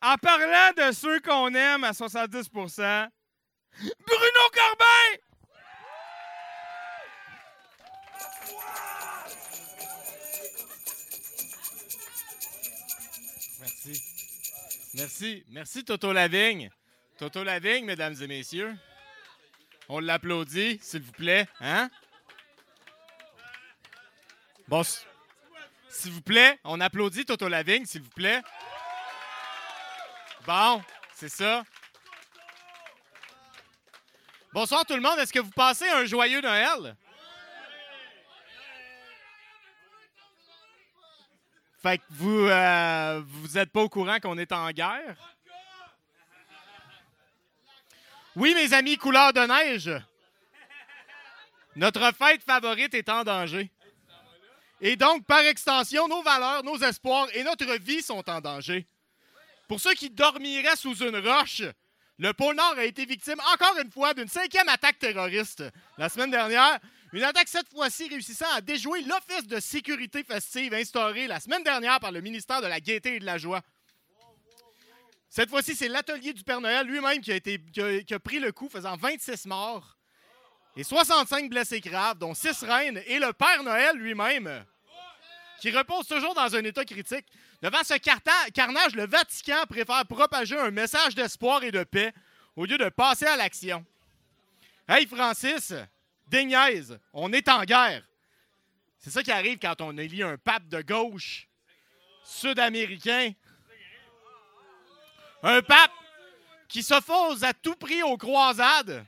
[0.00, 3.08] En parlant de ceux qu'on aime à 70%
[3.80, 5.18] Bruno Corbin!
[13.60, 14.02] Merci.
[14.94, 15.44] Merci.
[15.48, 16.70] Merci, Toto Lavigne.
[17.18, 18.76] Toto Lavigne, mesdames et messieurs.
[19.88, 21.48] On l'applaudit, s'il vous plaît.
[21.60, 21.90] Hein?
[24.68, 24.82] Bon,
[25.88, 28.42] s'il vous plaît, on applaudit Toto Lavigne, s'il vous plaît.
[30.48, 30.82] Bon,
[31.14, 31.62] c'est ça.
[34.54, 35.18] Bonsoir tout le monde.
[35.18, 36.96] Est-ce que vous passez un joyeux Noël?
[41.82, 45.18] Fait que vous, euh, vous êtes pas au courant qu'on est en guerre?
[48.34, 49.90] Oui, mes amis, couleur de neige.
[51.76, 53.70] Notre fête favorite est en danger.
[54.80, 58.88] Et donc, par extension, nos valeurs, nos espoirs et notre vie sont en danger.
[59.68, 61.62] Pour ceux qui dormiraient sous une roche,
[62.18, 65.62] le pôle Nord a été victime, encore une fois, d'une cinquième attaque terroriste.
[65.98, 66.80] La semaine dernière,
[67.12, 72.00] une attaque cette fois-ci réussissant à déjouer l'Office de sécurité festive instauré la semaine dernière
[72.00, 73.62] par le ministère de la Gaieté et de la Joie.
[75.28, 79.46] Cette fois-ci, c'est l'atelier du Père Noël lui-même qui a, pris le coup, faisant 26
[79.46, 79.96] morts
[80.76, 84.64] et 65 blessés graves, dont 6 reines, et le Père Noël lui-même,
[85.60, 87.26] qui repose toujours dans un état critique.
[87.62, 87.94] Devant ce
[88.50, 92.12] carnage, le Vatican préfère propager un message d'espoir et de paix
[92.56, 93.84] au lieu de passer à l'action.
[94.88, 95.74] Hey Francis,
[96.26, 98.02] Dignaise, on est en guerre.
[98.98, 101.48] C'est ça qui arrive quand on élit un pape de gauche
[102.24, 103.32] sud-américain.
[105.42, 105.92] Un pape
[106.68, 109.04] qui s'oppose à tout prix aux croisades,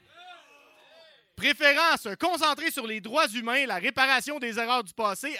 [1.40, 5.34] préférant se concentrer sur les droits humains, la réparation des erreurs du passé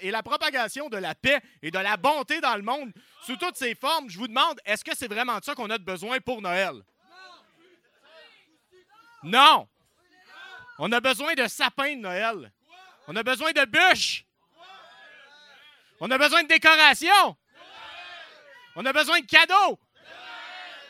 [0.00, 2.90] et la propagation de la paix et de la bonté dans le monde
[3.26, 4.08] sous toutes ses formes.
[4.08, 6.82] Je vous demande, est-ce que c'est vraiment de ça qu'on a besoin pour Noël?
[9.22, 9.68] Non!
[10.78, 12.50] On a besoin de sapins de Noël.
[13.06, 14.24] On a besoin de bûches.
[16.00, 17.36] On a besoin de décorations.
[18.74, 19.78] On a besoin de cadeaux.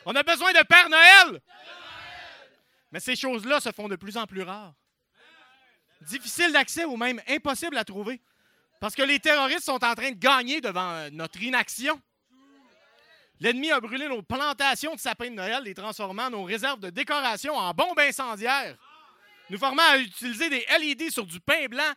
[0.05, 1.41] On a besoin de Père Noël.
[2.93, 4.75] Mais ces choses-là se font de plus en plus rares.
[6.01, 8.21] Difficile d'accès ou même impossible à trouver.
[8.79, 11.99] Parce que les terroristes sont en train de gagner devant euh, notre inaction.
[13.39, 17.55] L'ennemi a brûlé nos plantations de sapins de Noël, les transformant nos réserves de décoration
[17.55, 18.77] en bombes incendiaires.
[19.49, 21.93] Nous formant à utiliser des LED sur du pain blanc.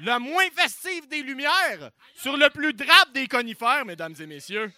[0.00, 4.72] Le moins festif des lumières sur le plus drape des conifères, mesdames et messieurs.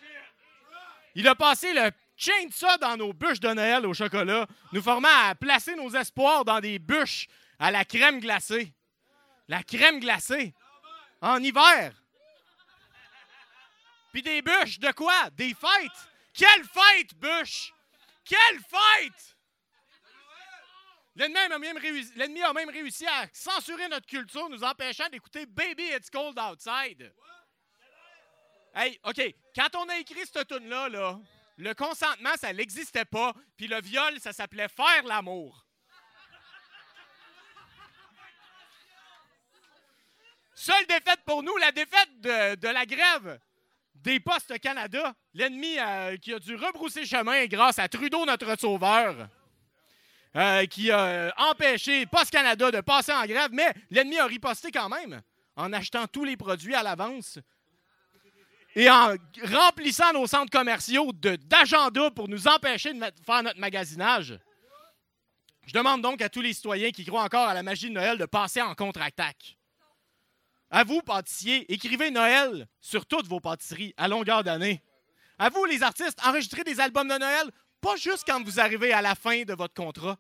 [1.15, 5.35] Il a passé le chainsaw dans nos bûches de Noël au chocolat, nous formant à
[5.35, 7.29] placer nos espoirs dans des bûches
[7.59, 8.73] à la crème glacée.
[9.49, 10.55] La crème glacée.
[11.21, 11.93] En hiver.
[14.13, 15.31] Puis des bûches de quoi?
[15.31, 16.11] Des fêtes.
[16.33, 17.73] Quelle fête, bûche?
[18.25, 19.37] Quelle fête!
[21.17, 27.11] L'ennemi a, même réussi, à censurer notre culture, nous empêchant d'écouter Baby It's Cold Outside.
[28.75, 31.19] Hey, OK, quand on a écrit cette tune-là, là,
[31.57, 35.67] le consentement, ça n'existait pas, puis le viol, ça s'appelait faire l'amour.
[40.55, 43.39] Seule défaite pour nous, la défaite de, la grève
[43.95, 45.15] des postes Canada.
[45.35, 49.29] L'ennemi euh, qui a dû rebrousser chemin grâce à Trudeau, notre sauveur,
[50.35, 54.71] euh, qui a euh, empêché Poste Canada de passer en grève, mais l'ennemi a riposté
[54.71, 55.23] quand même
[55.57, 57.39] en achetant tous les produits à l'avance
[58.77, 64.39] et en remplissant nos centres commerciaux d'agendas pour nous empêcher de faire notre magasinage.
[65.67, 68.19] Je demande donc à tous les citoyens qui croient encore à la magie de Noël
[68.19, 69.57] de passer en contre-attaque.
[70.71, 74.83] À vous, pâtissiers, écrivez Noël sur toutes vos pâtisseries à longueur d'année.
[75.39, 77.51] À vous, les artistes, enregistrez des albums de Noël,
[77.81, 80.19] pas juste quand vous arrivez à la fin de votre contrat.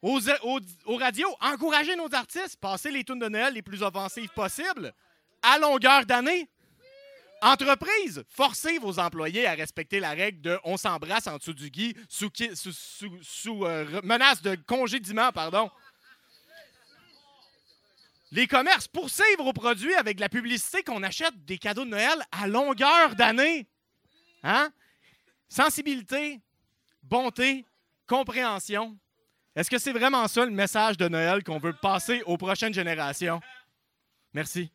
[0.00, 4.30] Aux, aux, aux radios, encouragez nos artistes, passez les tunes de Noël les plus offensives
[4.30, 4.94] possibles
[5.42, 6.48] à longueur d'année.
[7.42, 11.96] Entreprise, forcez vos employés à respecter la règle de on s'embrasse en dessous du gui
[12.08, 12.30] sous,
[13.64, 15.68] euh, menace de congédiement, pardon.
[18.30, 22.46] Les commerces, poursuivent vos produits avec la publicité qu'on achète des cadeaux de Noël à
[22.46, 23.66] longueur d'année.
[24.44, 24.72] Hein?
[25.48, 26.40] Sensibilité,
[27.02, 27.66] bonté,
[28.06, 28.96] compréhension.
[29.56, 33.40] Est-ce que c'est vraiment ça le message de Noël qu'on veut passer aux prochaines générations?
[34.32, 34.72] Merci.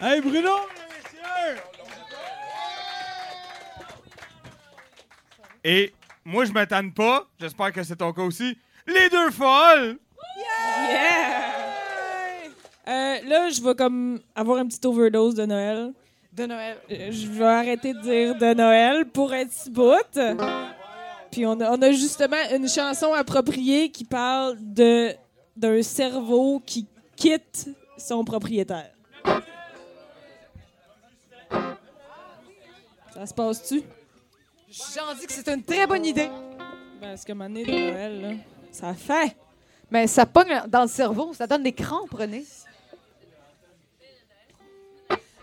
[0.00, 0.50] Hey Bruno,
[0.88, 1.60] messieurs!
[5.64, 5.92] Et
[6.24, 7.26] moi, je m'attends pas.
[7.40, 8.56] J'espère que c'est ton cas aussi.
[8.86, 9.98] Les deux folles!
[10.88, 11.52] Yeah!
[13.26, 15.92] là, je vais comme avoir une petite overdose de Noël.
[16.32, 16.76] De Noël.
[16.90, 20.18] Euh, Je vais arrêter de dire de Noël pour être si bout.
[21.30, 25.12] Puis on a, on a justement une chanson appropriée qui parle de
[25.56, 26.86] d'un cerveau qui
[27.16, 28.93] quitte son propriétaire.
[33.14, 33.82] Ça se passe-tu?
[34.68, 36.28] J'en dis que c'est une très bonne idée.
[37.00, 38.28] Ben, Parce que donné, de Noël, là,
[38.72, 39.36] ça fait.
[39.88, 42.44] Mais ça pogne dans le cerveau, ça donne des crampes, René.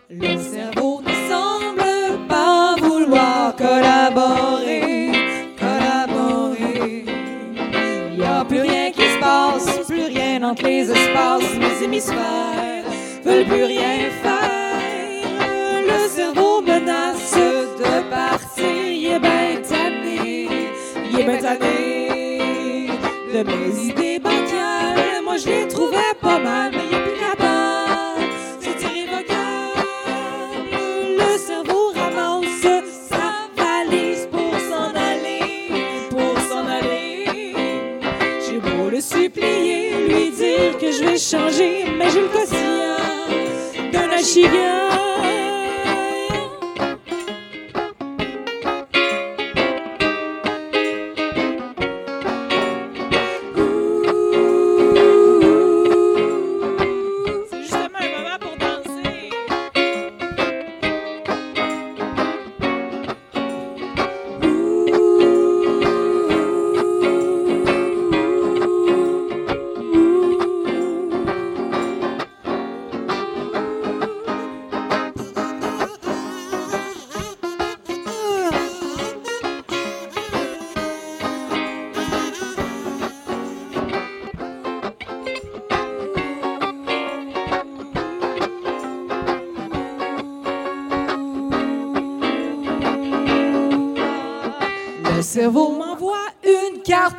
[0.09, 5.11] Le cerveau ne semble pas vouloir collaborer,
[5.57, 7.05] collaborer.
[8.11, 11.55] Il n'y a plus rien qui se passe, plus rien entre les espaces.
[11.57, 12.83] Les hémisphères
[13.23, 14.40] veulent plus rien faire.
[18.11, 18.65] De partir.
[18.65, 20.47] Il est bien tanné,
[21.09, 22.87] il est bien tanné
[23.33, 25.23] de mes idées bancales.
[25.23, 28.21] Moi, je les trouvais pas mal, mais il est plus capable.
[28.59, 29.89] C'est irrévocable.
[31.19, 32.67] Le cerveau ramasse
[33.09, 33.27] sa
[33.57, 35.71] valise pour s'en aller,
[36.09, 37.53] pour s'en aller.
[38.45, 44.09] J'ai beau le supplier, lui dire que je vais changer, mais j'ai le quotient d'un
[44.09, 44.79] achigan.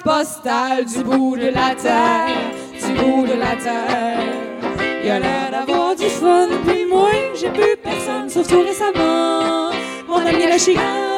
[0.04, 2.28] Postale du bout de la terre,
[2.72, 4.18] du bout de la terre.
[5.04, 9.70] Il a l'air d'avoir du fun, puis moi, j'ai plus personne, sauf tout récemment.
[10.08, 11.11] Mon ami le chien.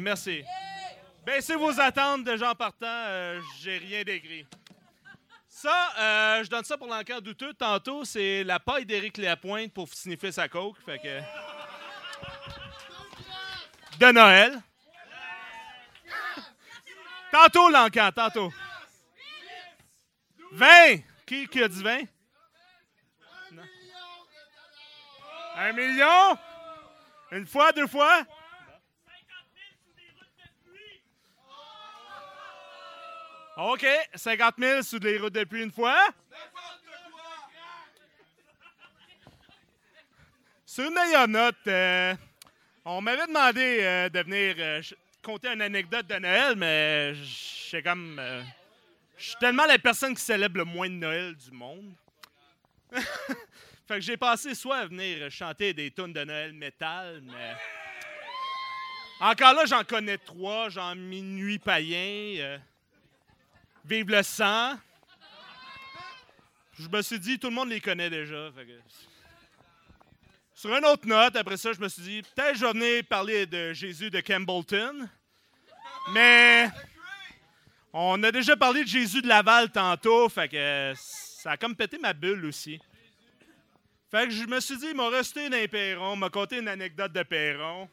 [0.00, 0.44] Merci.
[1.24, 4.46] Baissez vos attentes de gens partant, euh, j'ai rien d'écrit.
[5.48, 7.54] Ça, euh, je donne ça pour l'enquête douteux.
[7.54, 10.76] Tantôt, c'est la paille d'Éric Lapointe pour sniffer sa coke.
[10.84, 11.20] Fait que...
[13.98, 14.60] De Noël.
[17.30, 18.52] Tantôt, l'enquête, tantôt.
[20.52, 20.66] 20!
[21.26, 22.00] Qui, a dit 20?
[23.52, 23.62] Non.
[25.56, 26.38] Un million?
[27.32, 28.24] Une fois, deux fois?
[33.56, 35.96] OK, 50 000 sous les routes depuis une fois.
[40.66, 42.14] Sur une meilleure note, euh,
[42.84, 44.82] on m'avait demandé euh, de venir euh,
[45.22, 48.18] conter une anecdote de Noël, mais j'ai comme.
[48.18, 48.42] euh,
[49.16, 51.94] Je suis tellement la personne qui célèbre le moins de Noël du monde.
[52.92, 57.54] fait que j'ai passé soit à venir chanter des tunes de Noël métal, mais.
[59.20, 62.58] Encore là, j'en connais trois, genre Minuit païen.
[63.84, 64.78] Vive le sang.
[66.78, 68.50] Je me suis dit, tout le monde les connaît déjà.
[70.54, 73.44] Sur une autre note, après ça, je me suis dit, peut-être je vais venir parler
[73.44, 75.06] de Jésus de Campbellton.
[76.12, 76.70] Mais
[77.92, 81.98] on a déjà parlé de Jésus de Laval tantôt, fait que ça a comme pété
[81.98, 82.80] ma bulle aussi.
[84.10, 87.22] Fait je me suis dit, il m'a resté les Perron, m'a conté une anecdote de
[87.22, 87.88] Perron.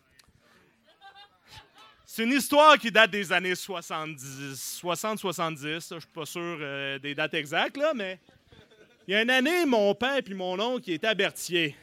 [2.13, 5.63] C'est une histoire qui date des années 70, 60-70.
[5.63, 8.19] Je suis pas sûr euh, des dates exactes, là, mais
[9.07, 11.73] il y a une année, mon père et mon oncle qui étaient à Berthier,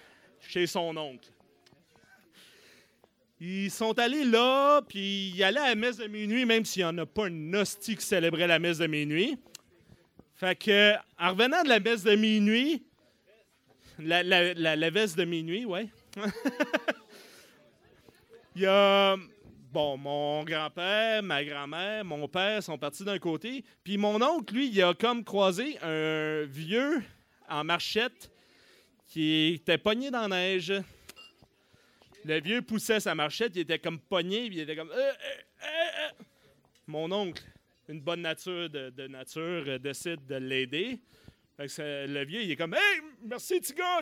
[0.46, 1.30] chez son oncle.
[3.40, 6.90] Ils sont allés là, puis ils allaient à la messe de minuit, même s'il n'y
[6.90, 9.38] en a pas un hostie qui célébrait la messe de minuit.
[10.36, 12.84] Fait que, en revenant de la messe de minuit,
[13.98, 15.88] la, la, la, messe de minuit, ouais.
[18.56, 19.16] Il y a,
[19.72, 24.68] bon, mon grand-père, ma grand-mère, mon père sont partis d'un côté, puis mon oncle, lui,
[24.68, 27.02] il a comme croisé un vieux
[27.48, 28.30] en marchette
[29.06, 30.72] qui était pogné dans la neige.
[32.24, 34.90] Le vieux poussait sa marchette, il était comme pogné, puis il était comme.
[34.90, 35.12] Euh, euh,
[35.64, 36.08] euh.
[36.86, 37.42] Mon oncle,
[37.88, 41.00] une bonne nature de, nature, décide de l'aider.
[41.58, 44.00] Le vieux, il est comme Hey, merci, petit gars.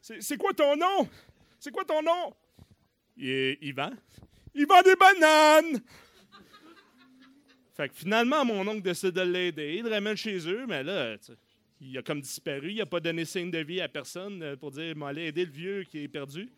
[0.00, 1.08] C'est quoi ton nom?
[1.58, 2.34] C'est quoi ton nom?
[3.16, 3.74] Il, est-
[4.56, 4.82] il vend.
[4.82, 5.80] Des bananes!
[7.76, 9.76] Fait que finalement, mon oncle décide de l'aider.
[9.78, 11.16] Il le ramène chez eux, mais là,
[11.80, 12.70] il a comme disparu.
[12.70, 15.50] Il n'a pas donné signe de vie à personne euh, pour dire m'aller aider le
[15.50, 16.48] vieux qui est perdu.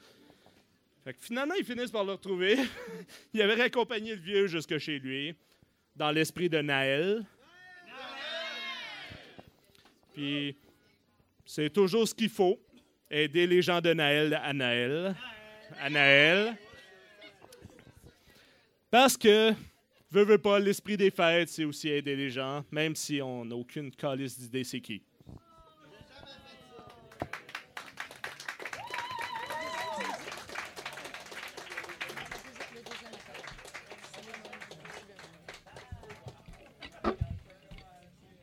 [1.05, 2.57] Fait que finalement, ils finissent par le retrouver.
[3.35, 5.35] il avait raccompagné le vieux jusque chez lui,
[5.97, 7.25] dans l'esprit de Naël.
[10.13, 10.57] Puis,
[11.45, 12.61] c'est toujours ce qu'il faut,
[13.11, 15.17] aider les gens de Naël à Naël.
[15.81, 16.57] À Naël.
[18.91, 19.53] Parce que,
[20.11, 23.55] veux, veux pas, l'esprit des fêtes, c'est aussi aider les gens, même si on n'a
[23.55, 25.03] aucune calice d'idée c'est qui.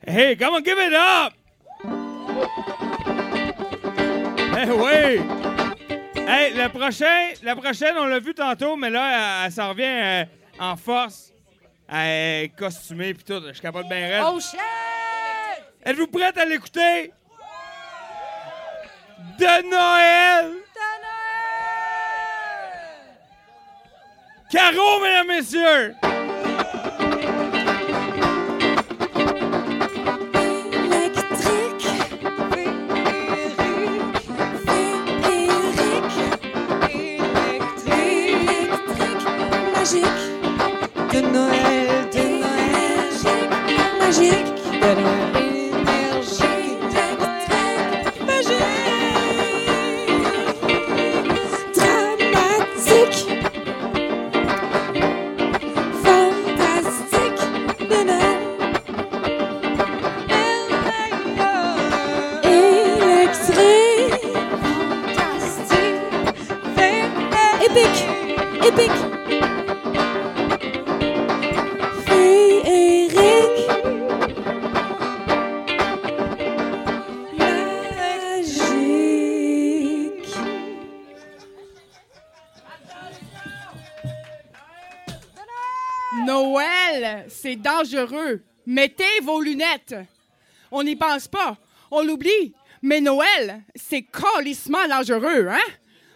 [0.08, 1.34] Hey, come on, give it up!
[4.58, 5.55] Eh oui!
[6.28, 9.84] Hey, le prochain, la prochaine, on l'a vu tantôt, mais là, elle, elle s'en revient
[9.84, 10.26] euh,
[10.60, 11.32] en force.
[11.88, 13.42] Elle est costumée pis tout.
[13.48, 14.24] Je suis capable bien raide.
[14.26, 14.60] Oh shit!
[15.86, 17.14] Êtes-vous prête à l'écouter?
[19.38, 20.54] De Noël!
[24.52, 25.96] Caro, mesdames, messieurs!
[90.72, 91.58] On n'y pense pas.
[91.92, 92.54] On l'oublie.
[92.82, 95.72] Mais Noël, c'est calissement dangereux, hein?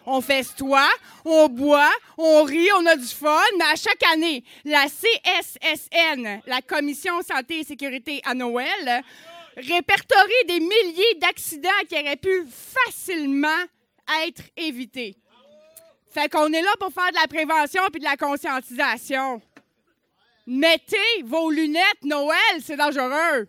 [0.06, 0.90] On festoie,
[1.24, 6.62] on boit, on rit, on a du fun, mais à chaque année, la CSSN, la
[6.62, 9.04] Commission Santé et Sécurité à Noël,
[9.56, 13.64] répertorie des milliers d'accidents qui auraient pu facilement
[14.26, 15.16] être évités.
[16.12, 19.42] Fait qu'on est là pour faire de la prévention puis de la conscientisation.
[20.52, 23.48] Mettez vos lunettes Noël, c'est dangereux.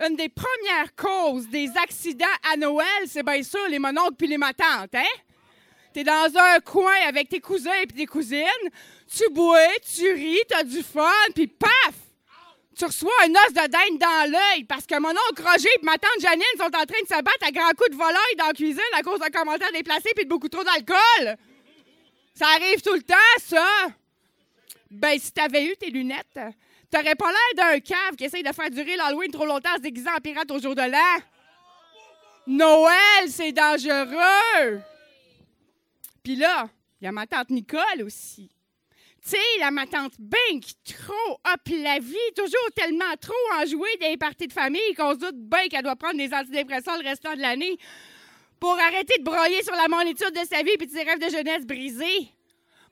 [0.00, 4.38] Une des premières causes des accidents à Noël, c'est bien sûr les mononcles puis les
[4.38, 5.18] matantes, hein?
[5.92, 8.70] T'es dans un coin avec tes cousins et tes cousines,
[9.14, 9.58] tu bois,
[9.94, 11.94] tu ris, t'as du fun, puis paf!
[12.78, 15.98] Tu reçois un os de dinde dans l'œil parce que mon oncle Roger et ma
[15.98, 18.54] tante Janine sont en train de se battre à grands coups de volaille dans la
[18.54, 21.36] cuisine à cause d'un commentaire déplacé puis de beaucoup trop d'alcool.
[22.32, 23.66] Ça arrive tout le temps, ça.
[24.90, 26.38] Ben, si t'avais eu tes lunettes,
[26.90, 29.82] t'aurais pas l'air d'un cave qui essaye de faire durer l'Halloween trop longtemps en se
[29.82, 31.22] déguisant en pirate au jour de l'an.
[32.46, 34.80] Noël, c'est dangereux.
[36.22, 38.50] Puis là, il y a ma tante Nicole aussi.
[39.22, 40.14] Tu sais, la ma tante
[40.62, 45.18] qui trop up la vie, toujours tellement trop enjouée des parties de famille qu'on se
[45.18, 47.76] doute bien qu'elle doit prendre des antidépresseurs le restant de l'année
[48.58, 51.66] pour arrêter de broyer sur la monitude de sa vie et ses rêves de jeunesse
[51.66, 52.32] brisés.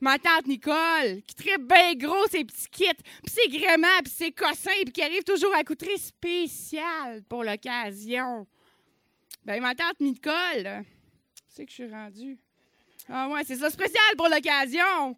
[0.01, 4.33] Ma tante Nicole, qui tripe bien gros ses petits kits, puis ses gréments, puis ses
[4.33, 8.47] cossins, puis qui arrive toujours à coûter spécial pour l'occasion.
[9.45, 10.85] Ben, ma tante Nicole,
[11.49, 12.39] c'est que je suis rendue.
[13.09, 15.17] Ah ouais, c'est ça, spécial pour l'occasion.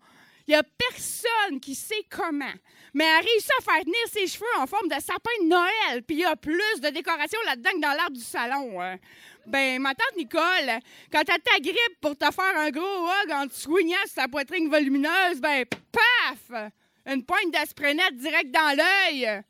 [0.48, 2.54] Il n'y a personne qui sait comment.
[2.94, 6.02] Mais elle a à faire tenir ses cheveux en forme de sapin de Noël.
[6.02, 8.80] Puis il y a plus de décoration là-dedans que dans l'arbre du salon.
[8.80, 8.96] hein.
[9.44, 10.80] Ben, ma tante Nicole,
[11.12, 14.70] quand elle t'agrippe pour te faire un gros hug en te soignant sur sa poitrine
[14.70, 16.72] volumineuse, ben, paf!
[17.04, 19.42] Une pointe d'asprenette direct dans l'œil.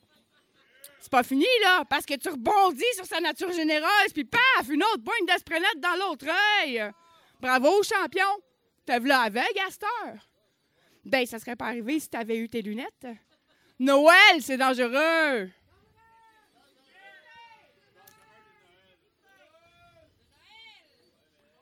[1.00, 4.68] C'est pas fini, là, parce que tu rebondis sur sa nature généreuse, puis paf!
[4.68, 6.26] Une autre pointe d'asprenette dans l'autre
[6.62, 6.90] œil.
[7.40, 8.42] Bravo, champion!
[8.84, 9.10] T'as vu
[9.70, 10.28] cette heure?
[11.08, 13.06] Ben, ça serait pas arrivé si t'avais eu tes lunettes.
[13.78, 15.50] Noël, c'est dangereux!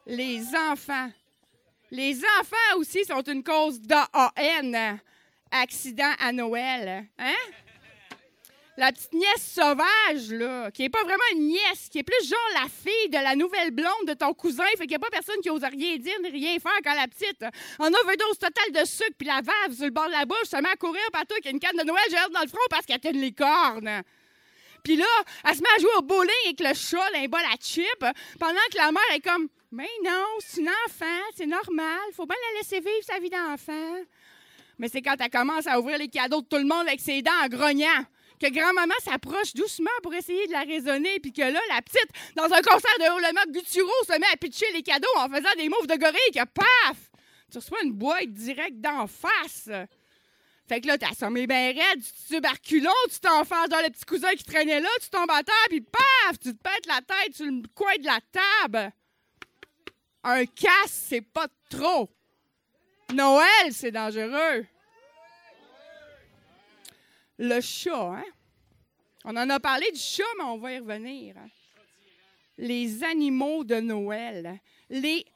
[0.04, 1.10] Les enfants.
[1.92, 4.06] Les enfants aussi sont une cause d'AN.
[5.50, 7.06] Accident à Noël.
[7.18, 7.34] Hein?
[8.78, 12.62] La petite nièce sauvage, là, qui est pas vraiment une nièce, qui est plus genre
[12.62, 15.40] la fille de la nouvelle blonde de ton cousin, fait qu'il n'y a pas personne
[15.42, 17.42] qui ose rien dire ni rien faire quand la petite,
[17.78, 20.60] en overdose totale de sucre puis la vave sur le bord de la bouche, se
[20.60, 23.00] met à courir partout avec une canne de Noël géante dans le front parce qu'elle
[23.02, 24.02] a une licorne.
[24.84, 25.06] Puis là,
[25.44, 28.04] elle se met à jouer au bowling avec le chat, un bol à chip,
[28.38, 32.36] pendant que la mère est comme Mais non, c'est une enfant, c'est normal, faut bien
[32.52, 34.04] la laisser vivre sa vie d'enfant.
[34.78, 37.22] Mais c'est quand elle commence à ouvrir les cadeaux de tout le monde avec ses
[37.22, 38.04] dents en grognant
[38.40, 42.44] que grand-maman s'approche doucement pour essayer de la raisonner, puis que là, la petite, dans
[42.44, 45.86] un concert de hurlement gutturaux, se met à pitcher les cadeaux en faisant des moves
[45.86, 46.96] de gorille, que paf!
[47.50, 49.70] Tu reçois une boîte direct d'en face.
[50.68, 54.32] Fait que là, t'as assommé bien raide, tu tuberculon, tu t'enfermes dans le petit cousin
[54.34, 56.38] qui traînait là, tu tombes à terre, puis paf!
[56.42, 58.92] Tu te pètes la tête sur le coin de la table.
[60.24, 62.10] Un casse, c'est pas trop.
[63.14, 64.66] Noël, c'est dangereux.
[67.38, 68.24] Le chat, hein?
[69.24, 71.36] On en a parlé du chat, mais on va y revenir.
[71.36, 71.48] hein?
[72.58, 74.60] Les animaux de Noël.
[74.88, 75.26] Les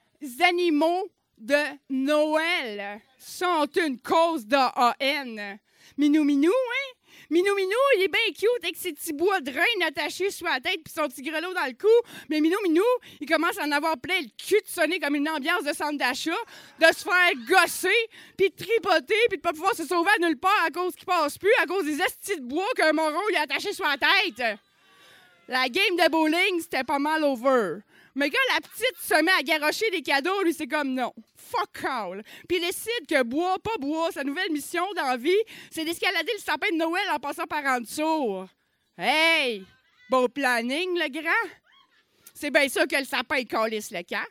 [0.43, 4.57] animaux de Noël sont une cause de
[5.01, 5.59] haine.
[5.99, 6.97] Minou Minou, hein?
[7.31, 10.59] Minou Minou, il est bien cute avec ses petits bois de reine attachés sur la
[10.59, 11.87] tête puis son petit grelot dans le cou.
[12.29, 12.83] Mais Minou Minou,
[13.21, 15.97] il commence à en avoir plein le cul de sonner comme une ambiance de centre
[15.97, 16.33] d'achat,
[16.81, 20.39] de se faire gosser, puis de tripoter, puis de pas pouvoir se sauver à nulle
[20.39, 23.37] part à cause qu'il passe plus, à cause des estis de bois qu'un moron il
[23.37, 24.59] a attaché sur la tête.
[25.47, 27.83] La game de bowling, c'était pas mal over.
[28.15, 31.13] Mais quand la petite se met à garrocher des cadeaux, lui, c'est comme non.
[31.37, 32.23] Fuck all.
[32.49, 35.33] Puis il décide que bois, pas bois, sa nouvelle mission dans vie,
[35.71, 38.47] c'est d'escalader le sapin de Noël en passant par en dessous.
[38.99, 39.65] Hey!
[40.09, 41.51] Beau planning, le grand.
[42.35, 44.27] C'est bien ça que le sapin, il le camp.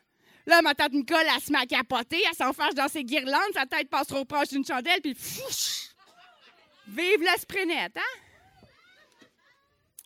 [0.45, 3.65] Là, ma tante Nicole, elle se met à capoter, elle s'enfarge dans ses guirlandes, sa
[3.65, 5.89] tête passe trop proche d'une chandelle, puis fouch!
[6.87, 8.19] Vive la sprinette, hein?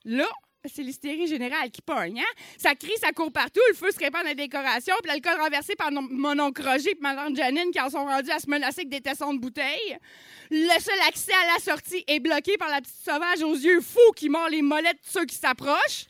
[0.03, 0.29] Là,
[0.65, 2.33] c'est l'hystérie générale qui pogne, hein?
[2.57, 5.75] Ça crie, ça court partout, le feu se répand dans les décorations, puis l'alcool renversé
[5.75, 8.81] par mon- oncle Roger et ma tante Janine qui en sont rendus à se menacer
[8.81, 9.97] avec des tessons de bouteilles.
[10.49, 14.11] Le seul accès à la sortie est bloqué par la petite sauvage aux yeux fous
[14.15, 16.05] qui mord les molettes de ceux qui s'approchent.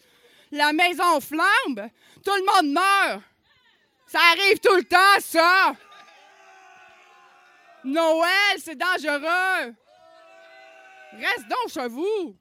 [0.52, 1.90] La maison flambe.
[2.24, 3.22] Tout le monde meurt.
[4.06, 5.74] Ça arrive tout le temps, ça.
[7.84, 9.74] Noël, c'est dangereux.
[11.14, 12.36] Reste donc chez vous.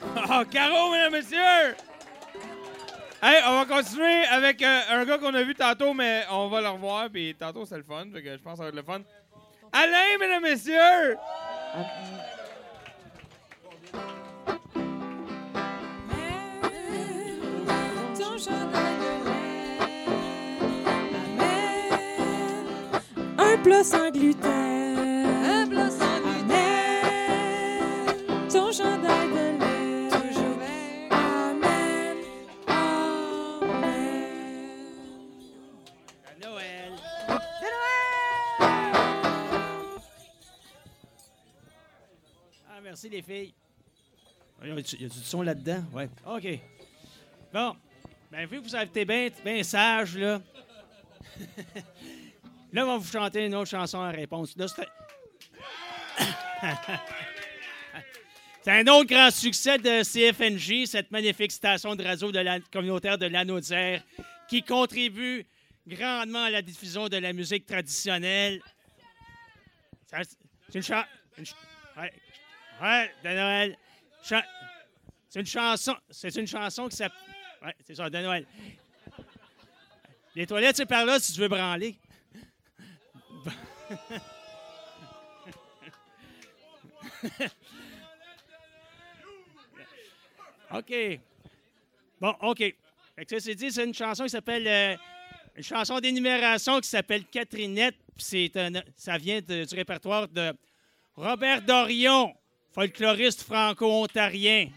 [0.28, 1.76] Oh, Caro, mesdames, messieurs!
[3.22, 6.60] Hey, on va continuer avec euh, un gars qu'on a vu tantôt, mais on va
[6.60, 8.74] le revoir, puis tantôt c'est le fun, fait que je pense que ça va être
[8.74, 9.00] le fun.
[9.72, 11.16] Alain, mesdames, messieurs!
[23.38, 25.26] Un plat sans gluten.
[25.44, 26.56] Un plat sans gluten.
[28.52, 29.25] Ton chandail
[42.96, 43.52] merci les filles.
[44.62, 44.68] Il
[45.02, 45.84] y a du son là-dedans?
[45.92, 46.08] Ouais.
[46.24, 46.46] OK.
[47.52, 47.76] Bon.
[48.32, 50.40] Ben, vu que vous avez été bien bien sage, là.
[52.72, 54.56] là, on va vous chanter une autre chanson en réponse.
[54.56, 54.88] Là, c'est...
[58.62, 63.18] c'est un autre grand succès de CFNJ, cette magnifique station de radio de la communautaire
[63.18, 64.02] de l'Anaudière,
[64.48, 65.44] qui contribue
[65.86, 68.62] grandement à la diffusion de la musique traditionnelle.
[70.10, 71.06] C'est une chanson.
[71.98, 72.12] Ouais.
[72.82, 73.76] Ouais, de Noël.
[74.22, 75.96] C'est une chanson.
[76.10, 77.18] C'est une chanson qui s'appelle.
[77.62, 78.46] Ouais, c'est ça, de Noël.
[80.34, 81.96] Les toilettes, c'est par là si tu veux branler.
[90.74, 91.20] OK.
[92.20, 92.74] Bon, OK.
[93.28, 94.66] Ça, c'est dit, c'est une chanson qui s'appelle.
[94.66, 94.96] euh,
[95.56, 97.96] une chanson d'énumération qui s'appelle Catherinette.
[98.18, 98.50] C'est
[98.96, 100.52] ça vient du répertoire de
[101.14, 102.34] Robert Dorion,
[102.76, 104.68] folkloriste franco-ontarien.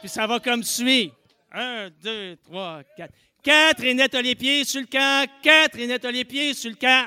[0.00, 1.12] Puis ça va comme suit.
[1.52, 3.12] Un, deux, trois, quatre.
[3.42, 5.28] Catherinette a les pieds sur le camp.
[5.42, 7.06] Catherinette a les pieds sur le camp.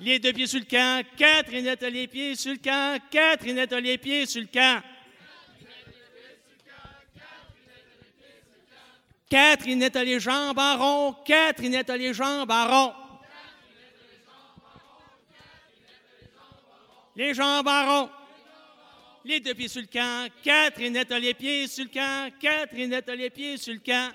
[0.00, 1.02] Les deux pieds sur le camp.
[1.16, 3.00] Catherinette a les pieds sur le camp.
[3.10, 4.82] Catherinette a les pieds sur le camp.
[9.30, 11.16] Catherinette a les jambes en rond.
[11.24, 13.07] Catherinette a les jambes en.
[17.18, 18.10] Les jambes en rond.
[19.24, 20.28] Les deux pieds sur le camp.
[20.40, 22.30] Catherinette a les pieds sur le camp.
[22.38, 24.12] Catherinette a les pieds sur le camp.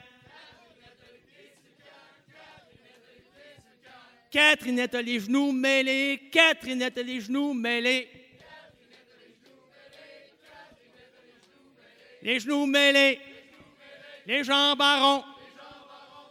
[4.31, 6.29] Catherinette a les genoux mêlés.
[6.31, 8.07] Catherinette a les genoux mêlés.
[12.21, 13.19] Les genoux mêlés.
[14.25, 15.23] Les jambes en rond.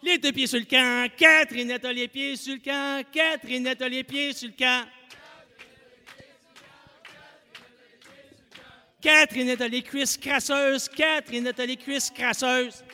[0.02, 1.06] Les deux pieds sur le camp.
[1.18, 3.04] Catherinette a les pieds sur le camp.
[3.12, 4.86] Catherinette a les pieds sur le camp.
[9.02, 10.88] Catherinette a les cuisses crasseuses.
[10.88, 12.84] Catherinette a les cuisses crasseuses.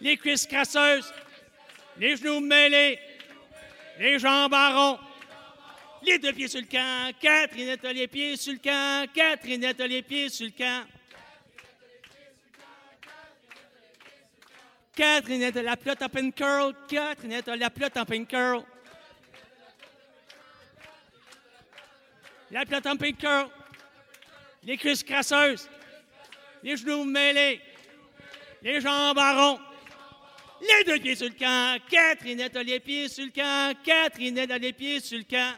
[0.00, 1.14] Les cuisses crasseuses.
[1.98, 2.98] Les genoux mêlés.
[4.00, 4.98] Les jambes en rond.
[6.02, 7.12] Les deux pieds sur le camp.
[7.20, 9.06] Catherinette a les pieds sur le camp.
[9.14, 10.84] Catherinette a les pieds sur le camp.
[14.96, 16.74] Catherinette a la plot up and curl.
[16.88, 18.64] Catherinette a la plot up and curl.
[22.52, 23.50] La up and curl.
[24.62, 25.70] Les cuisses crasseuses.
[26.62, 27.62] Les genoux mêlés.
[28.60, 29.58] Les jambes en.
[30.60, 31.80] Les deux pieds sur le camp.
[31.90, 33.74] Catherinette a les pieds sur le camp.
[33.82, 35.54] Catherinette a les pieds sur le camp.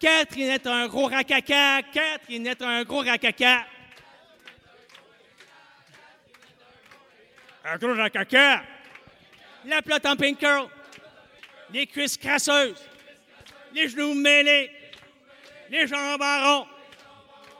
[0.00, 1.82] Catherinette a un gros racaca.
[1.82, 3.64] Catherinette a un gros racaca.
[7.64, 8.64] Un gros racaca.
[9.66, 10.68] La plot en pink curl.
[11.72, 12.82] Les cuisses crasseuses.
[13.72, 14.70] Les genoux mêlés.
[15.70, 16.66] Les jambes en.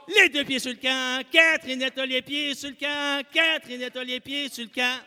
[0.07, 1.23] Les deux pieds sur le camp.
[1.31, 3.23] Catherinette a les pieds sur le camp.
[3.31, 4.99] Catherinette a les pieds sur le camp.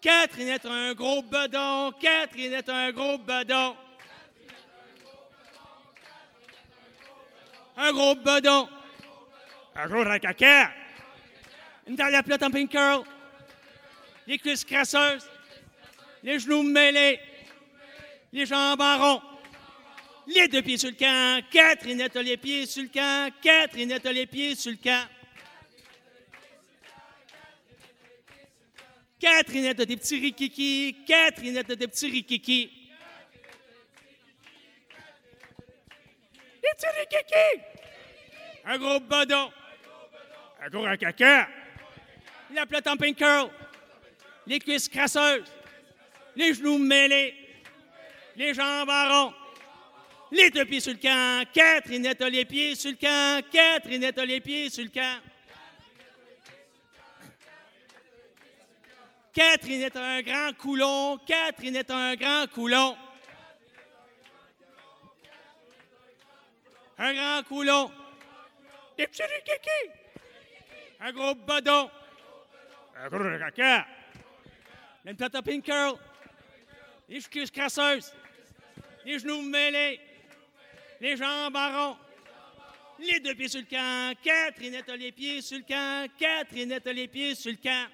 [0.00, 1.92] Catherinette a un gros bedon.
[2.00, 3.76] Catherinette a un gros bedon.
[7.76, 8.68] Un gros bedon.
[9.76, 10.72] Un gros racaca.
[11.86, 13.04] Une à plate en pink curl.
[14.28, 15.26] Les cuisses crasseuses.
[16.22, 17.18] Les genoux mêlés.
[18.30, 19.22] Les jambes en.
[20.26, 21.42] Les deux pieds sur le camp.
[21.50, 23.32] Catherinette a les pieds sur le camp.
[23.40, 25.08] Catherinette a les pieds sur le camp.
[29.18, 30.96] Catherinette a des petits rikiki.
[31.06, 32.70] Catherinette a des petits rikiki.
[36.62, 37.62] Des petits rikiki.
[38.66, 39.50] Un gros badon.
[40.60, 41.48] Un gros caca.
[42.52, 43.50] La plate en pink curl.
[44.48, 45.44] Les cuisses crasseuses.
[46.34, 47.34] Les genoux mêlés.
[48.34, 49.34] Les jambes en rond.
[50.32, 51.44] Les deux pieds sur le camp.
[51.52, 53.42] Catherinette a les pieds sur le camp.
[53.50, 55.20] Catherinette a les pieds sur le camp.
[59.34, 61.18] Catherinette a un grand coulon.
[61.26, 62.96] Catherinette a un grand coulon.
[66.96, 67.92] Un grand coulon.
[68.96, 69.92] Des petits rikiki.
[71.00, 71.90] Un gros badon.
[72.96, 73.86] Un gros caca.
[75.08, 75.98] Une plate à pink curl.
[77.08, 78.12] Les cuisses crasseuses.
[79.06, 79.98] Les genoux mêlés.
[81.00, 81.96] Les jambes en rond.
[82.98, 84.14] Les deux pieds sur le camp.
[84.22, 86.06] Catherinette a les pieds sur le camp.
[86.18, 87.86] Catherinette a les pieds sur le camp.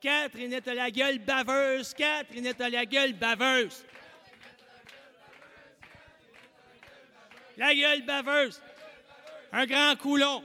[0.00, 1.92] Catherinette a la gueule baveuse.
[1.92, 3.84] Catherinette a la gueule baveuse.
[7.58, 8.62] La gueule baveuse.
[9.52, 10.42] Un grand coulon.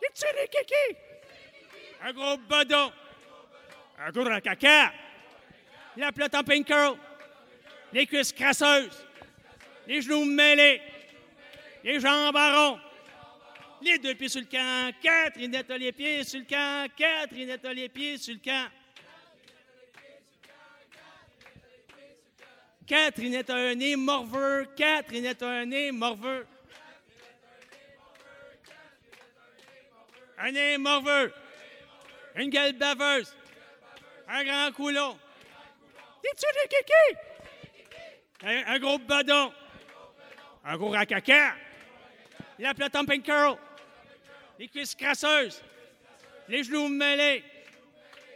[0.00, 1.07] Les petits rikiki.
[2.02, 2.92] Un gros badon.
[3.98, 4.92] Un gros caca.
[5.96, 6.96] La plate en pink curl.
[7.92, 9.04] Les cuisses crasseuses.
[9.86, 10.80] Les genoux mêlés.
[11.82, 12.78] Les jambes en.
[13.82, 14.92] Les deux pieds sur le camp.
[15.02, 16.88] Catherinette a les pieds sur le camp.
[16.96, 18.68] Catherinette a les pieds sur le camp.
[22.86, 24.66] Catherinette a un nez morveux.
[24.76, 26.46] Catherinette a un nez morveux.
[30.38, 31.32] Un nez morveux.
[32.38, 33.34] Une gueule baveuse.
[34.28, 35.18] Un grand coulon.
[36.22, 37.18] Des petits rikiki.
[38.44, 39.52] Un, un gros badon.
[40.64, 41.56] Un gros racaca.
[42.60, 43.58] La plate curl.
[44.58, 45.62] Les cuisses crasseuses.
[46.48, 47.42] Les genoux mêlés.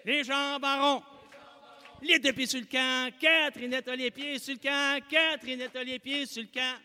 [0.05, 1.03] Les jambes en rond.
[2.03, 3.13] Les deux pieds sur le camp.
[3.21, 5.01] Catherine a les pieds sur le camp.
[5.09, 6.79] Catherine a les pieds sur le camp.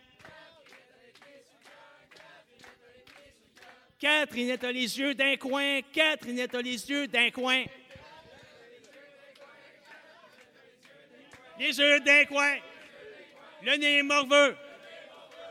[4.00, 5.82] Catherine a les yeux d'un coin.
[5.92, 7.64] Catherine a les yeux d'un coin.
[11.58, 12.58] Les yeux d'un coin.
[13.64, 14.56] Le nez morveux.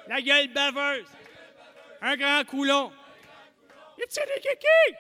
[0.07, 1.09] La gueule baveuse.
[2.01, 2.93] Un grand coulon.
[3.99, 4.97] Les petits nez kiki.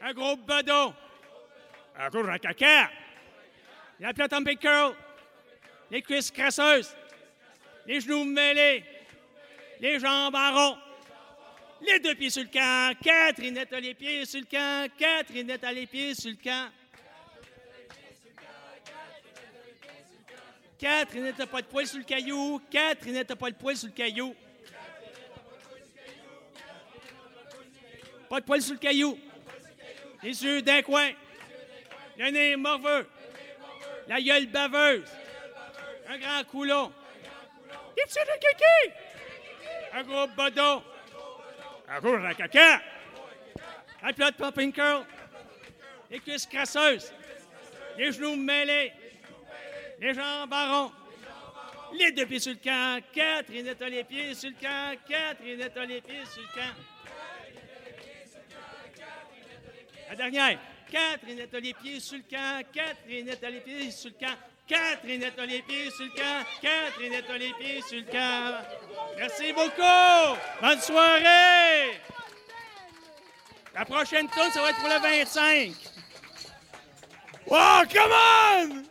[0.00, 0.94] Un gros bedon.
[1.98, 2.90] Un gros caca.
[4.00, 4.94] La plate en big curl.
[5.90, 6.96] Les cuisses crasseuses.
[7.84, 8.84] Les genoux mêlés.
[9.80, 10.87] Les jambes en rond.
[11.80, 12.96] Les deux pieds sur le camp.
[13.02, 14.90] Catherine a les pieds sur le camp.
[14.98, 16.70] Catherine a les pieds sur le camp.
[20.78, 22.60] Catherine n'a pas de poil sur le caillou.
[22.70, 24.34] Catherine n'a pas de poil sur le caillou.
[28.28, 29.18] Pas de poil sur le caillou.
[30.22, 31.10] Les yeux d'un coin.
[32.16, 33.08] Le nez morveux.
[34.08, 35.08] La gueule baveuse.
[36.08, 36.92] Un grand coulon.
[37.96, 38.94] Des de kiki.
[39.92, 40.82] Un gros bodon.
[41.90, 42.82] Un gros caca.
[44.02, 45.06] Un plat de popping curl.
[46.10, 47.12] Les cuisses crasseuses.
[47.96, 48.92] Les genoux mêlés.
[50.00, 50.92] Les jambes en rond.
[51.94, 53.02] Les deux pieds sur le camp.
[53.12, 54.98] Catherine a les pieds sur le camp.
[55.08, 56.74] Catherine a les pieds sur le camp.
[60.10, 60.58] La dernière.
[60.90, 62.62] Catherine a les pieds sur le camp.
[62.72, 64.36] Catherine a les pieds sur le camp.
[64.68, 66.44] Catherine a les pieds sur le camp.
[66.60, 68.58] Catherine a les pieds sur le camp.
[69.16, 70.36] Merci beaucoup.
[70.60, 71.98] Bonne soirée.
[73.74, 75.72] La prochaine tourne, ça va être pour le 25.
[77.50, 78.84] Oh, come on!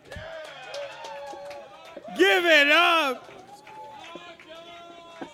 [2.18, 3.24] Give it up!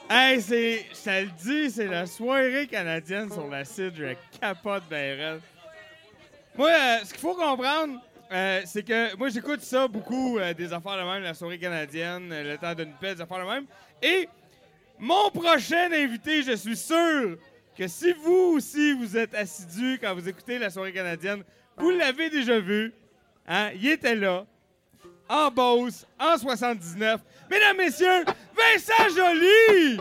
[0.10, 0.86] Hey, c'est.
[1.04, 3.96] Te le dis, c'est la soirée canadienne sur la site.
[3.96, 5.42] Je capote ben.
[6.56, 8.00] Moi, euh, ce qu'il faut comprendre,
[8.34, 12.32] euh, c'est que moi, j'écoute ça beaucoup, euh, des affaires de même, la soirée canadienne,
[12.32, 13.66] euh, le temps d'une paix, des affaires de même.
[14.02, 14.28] Et
[14.98, 17.38] mon prochain invité, je suis sûr
[17.78, 21.44] que si vous aussi, vous êtes assidu quand vous écoutez la soirée canadienne,
[21.78, 22.92] vous l'avez déjà vu.
[23.48, 23.70] Hein?
[23.76, 24.46] Il était là,
[25.30, 27.22] en Beauce, en 79.
[27.52, 30.00] Mesdames, Messieurs, Vincent Joly!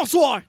[0.00, 0.40] Bonsoir!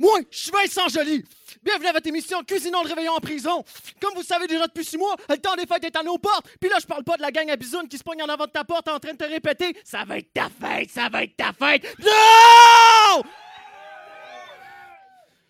[0.00, 1.24] Moi, je suis Vincent Joly.
[1.62, 3.64] Bienvenue à votre émission Cuisinons le réveillon en prison.
[4.00, 6.18] Comme vous le savez déjà depuis six mois, le temps des fêtes est à nos
[6.18, 6.48] portes.
[6.60, 8.46] Puis là, je parle pas de la gang à bisounes qui se pogne en avant
[8.46, 11.22] de ta porte en train de te répéter «Ça va être ta fête, ça va
[11.22, 13.22] être ta fête!» Non!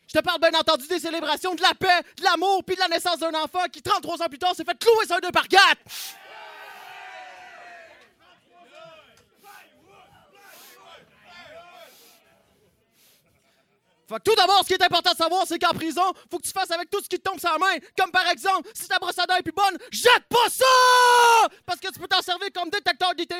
[0.07, 2.89] Je te parle bien entendu des célébrations de la paix, de l'amour, puis de la
[2.89, 5.49] naissance d'un enfant qui, 33 ans plus tard, s'est fait clouer sur un deux par
[5.49, 5.81] quatre.
[14.09, 16.53] Fait tout d'abord, ce qui est important de savoir, c'est qu'en prison, faut que tu
[16.53, 17.77] fasses avec tout ce qui te tombe sur la main.
[17.99, 21.49] Comme par exemple, si ta brosse à dents est plus bonne, jette pas ça!
[21.64, 23.35] Parce que tu peux t'en servir comme détecteur d'ITS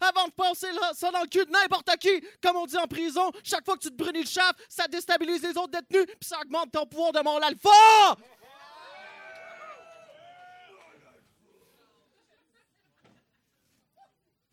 [0.00, 2.22] avant de passer ça dans le cul de n'importe qui.
[2.42, 5.42] Comme on dit en prison, chaque fois que tu te brûles le shaft, ça déstabilise
[5.42, 7.70] les autres détenus, puis ça augmente ton pouvoir de mort l'alpha!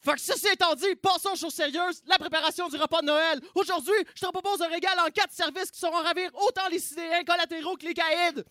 [0.02, 3.42] Fait que ceci étant dit, passons aux choses sérieuses, la préparation du repas de Noël.
[3.56, 7.24] Aujourd'hui, je te propose un régal en quatre services qui sauront ravir autant les sidéens
[7.24, 8.44] collatéraux que les caïds.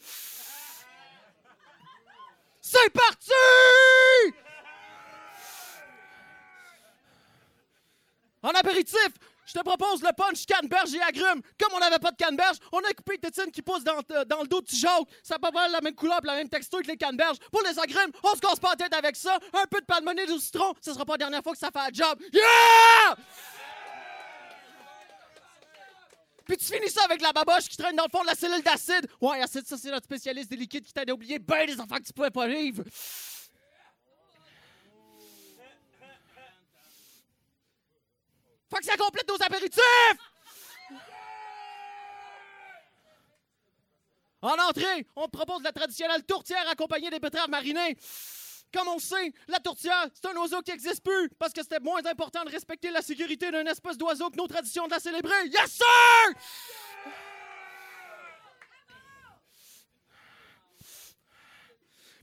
[2.60, 3.30] C'est parti!
[8.42, 9.08] En apéritif,
[9.46, 11.40] je te propose le punch canneberge et agrumes.
[11.58, 14.24] Comme on n'avait pas de canneberge, on a coupé des tétines qui poussent dans, euh,
[14.24, 15.08] dans le dos de Jacques.
[15.22, 17.38] Ça a pas la même couleur la même texture que les canneberges.
[17.52, 19.38] Pour les agrumes, on se casse pas la tête avec ça.
[19.52, 21.78] Un peu de palmonée du citron, ce sera pas la dernière fois que ça fait
[21.78, 22.20] un job.
[22.32, 23.16] Yeah!
[26.46, 28.62] Puis tu finis ça avec la baboche qui traîne dans le fond de la cellule
[28.62, 29.08] d'acide.
[29.20, 31.96] Ouais, acide, ça c'est notre spécialiste des liquides qui t'aide à oublier ben des enfants
[31.96, 32.84] que tu pouvais pas vivre.
[38.70, 39.82] Fait que ça complète nos apéritifs!
[44.42, 47.96] En entrée, on propose la traditionnelle tourtière accompagnée des betteraves marinées.
[48.72, 52.04] Comme on sait, la tourtière, c'est un oiseau qui n'existe plus parce que c'était moins
[52.04, 55.46] important de respecter la sécurité d'un espèce d'oiseau que nos traditions de la célébrer.
[55.46, 56.34] Yes, sir!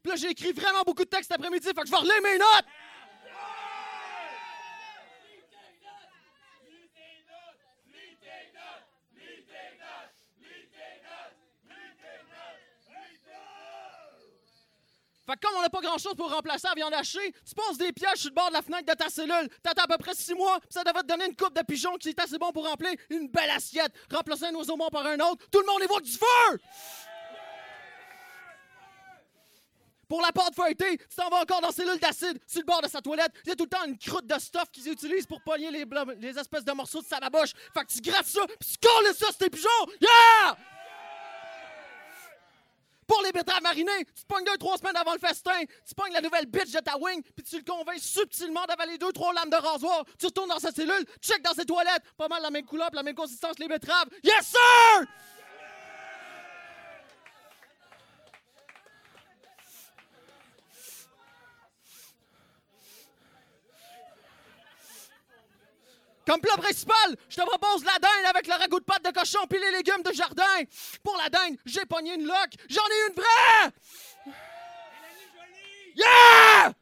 [0.04, 2.22] Puis là, j'ai écrit vraiment beaucoup de textes cet après-midi, fait que je vais relire
[2.22, 2.66] mes notes!
[15.26, 17.94] Fait que comme on n'a pas grand-chose pour remplacer la viande hachée, tu poses des
[17.94, 19.50] pièges sur le bord de la fenêtre de ta cellule.
[19.62, 22.10] T'attends à peu près six mois, ça devrait te donner une coupe de pigeons qui
[22.10, 23.94] est assez bon pour remplir une belle assiette.
[24.12, 26.60] Remplacer un oiseau mort par un autre, tout le monde évoque du feu!
[30.10, 32.82] Pour la pâte feuilletée, tu t'en vas encore dans la cellule d'acide sur le bord
[32.82, 33.32] de sa toilette.
[33.46, 35.86] Il y a tout le temps une croûte de stuff qu'ils utilisent pour pogner les,
[36.20, 37.54] les espèces de morceaux de sababoche.
[37.74, 39.70] Fait que tu grattes ça, puis tu colles ça sur tes pigeons.
[40.02, 40.58] Yeah!
[43.08, 45.60] Pour les betteraves marinées, tu te pognes deux, trois semaines avant le festin.
[45.88, 49.12] Tu pognes la nouvelle bitch de ta wing, puis tu le convaincs subtilement d'avaler deux,
[49.12, 50.04] trois lames de rasoir.
[50.20, 52.04] Tu retournes dans sa cellule, check dans ses toilettes.
[52.18, 54.10] Pas mal la même couleur, la même consistance, les betteraves.
[54.24, 55.08] Yes, sir!
[66.26, 69.46] Comme plat principal, je te propose la dinde avec le ragoût de pâte de cochon
[69.50, 70.44] puis les légumes de jardin.
[71.04, 72.54] Pour la dinde, j'ai pogné une loque.
[72.70, 73.72] J'en ai une vraie!
[75.96, 76.74] Yeah!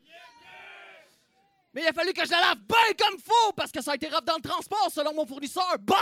[1.74, 3.96] Mais il a fallu que je la lave bien comme faut parce que ça a
[3.96, 5.96] été rough dans le transport selon mon fournisseur, Bot!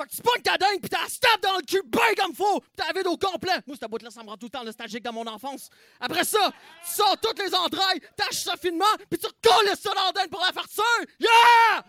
[0.00, 2.60] Fait que tu pognes ta dingue pis t'as stab dans le cul bien comme faut
[2.60, 3.52] pis t'as vide au complet.
[3.66, 5.68] Moi, cette boîte-là, ça me rend tout le temps nostalgique dans mon enfance.
[6.00, 6.50] Après ça,
[6.86, 10.30] tu sors toutes les entrailles, tâches ça finement pis tu recolles ça dans la dinde
[10.30, 10.84] pour la farceur.
[11.18, 11.84] Yeah!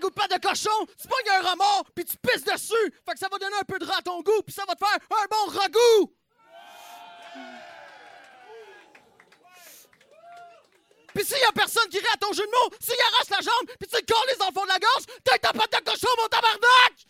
[0.00, 2.94] Le ragoût de cochon, tu pognes un remords, puis tu pisses dessus.
[3.04, 4.74] Fait que ça va donner un peu de rat à ton goût, puis ça va
[4.74, 6.16] te faire un bon ragoût.
[11.14, 13.40] Puis s'il y a personne qui rit à ton jeu de mots, s'il arrache la
[13.40, 16.08] jambe, puis tu le colles les enfants de la gorge, t'as ta pâte de cochon,
[16.18, 17.09] mon tabarnak!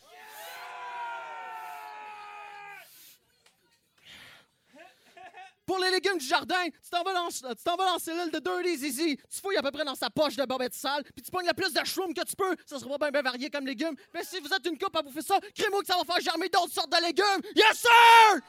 [5.70, 8.40] Pour les légumes du jardin, tu t'en vas dans, tu t'en vas dans cellule de
[8.40, 9.16] Dirty Zizi.
[9.16, 11.52] Tu fouilles à peu près dans sa poche de bobette sale, puis tu pognes le
[11.52, 12.56] plus de shroom que tu peux.
[12.66, 13.94] Ça sera pas bien, varié comme légumes.
[14.12, 16.48] Mais si vous êtes une coupe à bouffer ça, crée-moi que ça va faire germer
[16.48, 17.52] d'autres sortes de légumes.
[17.54, 18.40] Yes, sir!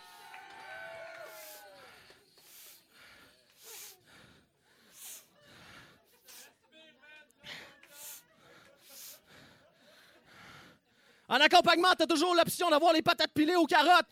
[11.29, 14.10] En accompagnement, t'as toujours l'option d'avoir les patates pilées aux carottes.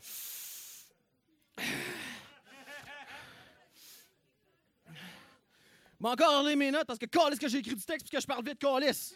[6.09, 8.25] Encore les mes notes parce que calice que j'ai écrit du texte puis que je
[8.25, 9.15] parle vite, calice.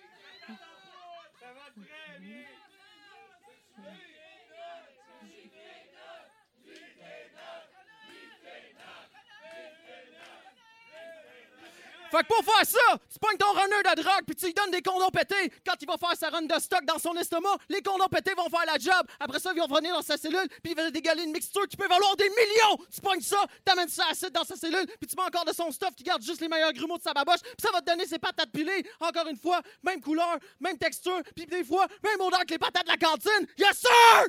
[12.13, 14.69] Fait que pour faire ça, tu pognes ton runner de drogue puis tu lui donnes
[14.69, 15.51] des condoms pétés.
[15.65, 18.47] Quand il va faire sa run de stock dans son estomac, les condoms pétés vont
[18.49, 19.07] faire la job.
[19.19, 21.75] Après ça, ils vont venir dans sa cellule puis il va dégaler une mixture qui
[21.75, 22.85] peut valoir des millions.
[22.93, 25.71] Tu pognes ça, t'amènes ça acide dans sa cellule puis tu mets encore de son
[25.71, 28.05] stuff qui garde juste les meilleurs grumeaux de sa baboche puis ça va te donner
[28.05, 28.85] ses patates pilées.
[28.99, 32.85] Encore une fois, même couleur, même texture puis des fois, même odeur que les patates
[32.85, 33.47] de la cantine.
[33.57, 34.27] Yes, sir!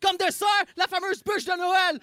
[0.00, 2.00] Comme dessert, la fameuse bûche de Noël.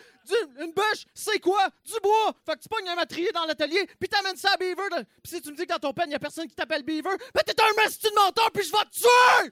[0.60, 1.68] Une bûche, c'est quoi?
[1.86, 2.34] Du bois.
[2.46, 4.88] Fait que tu pognes un matrier dans l'atelier, puis t'amènes ça à Beaver.
[5.22, 7.18] Puis si tu me dis que dans ton pen, y a personne qui t'appelle Beaver,
[7.34, 9.52] ben t'es un messie de menteur, puis je vais te tuer!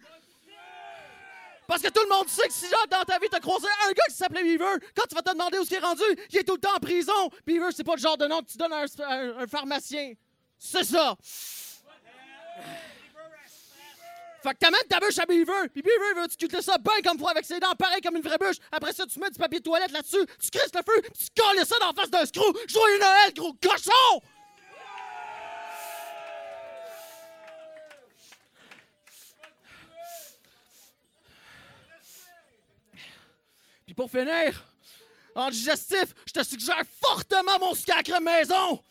[1.68, 3.92] Parce que tout le monde sait que si genre dans ta vie t'as croisé un
[3.92, 6.44] gars qui s'appelait Beaver, quand tu vas te demander où il est rendu, il est
[6.44, 7.30] tout le temps en prison.
[7.46, 10.14] Beaver, c'est pas le genre de nom que tu donnes à un, un- un pharmacien.
[10.58, 11.16] C'est ça.
[14.42, 17.30] Fait que t'amènes ta bûche à Beaver, puis Beaver veut sculpter ça bien comme faut
[17.30, 18.58] avec ses dents, pareil comme une vraie bûche.
[18.72, 21.66] Après ça, tu mets du papier de toilette là-dessus, tu crisses le feu, tu colles
[21.66, 22.42] ça dans face d'un screw.
[22.68, 24.22] Joyeux Noël, gros cochon!
[33.86, 34.66] Puis pour finir,
[35.36, 38.84] en digestif, je te suggère fortement mon scacre maison!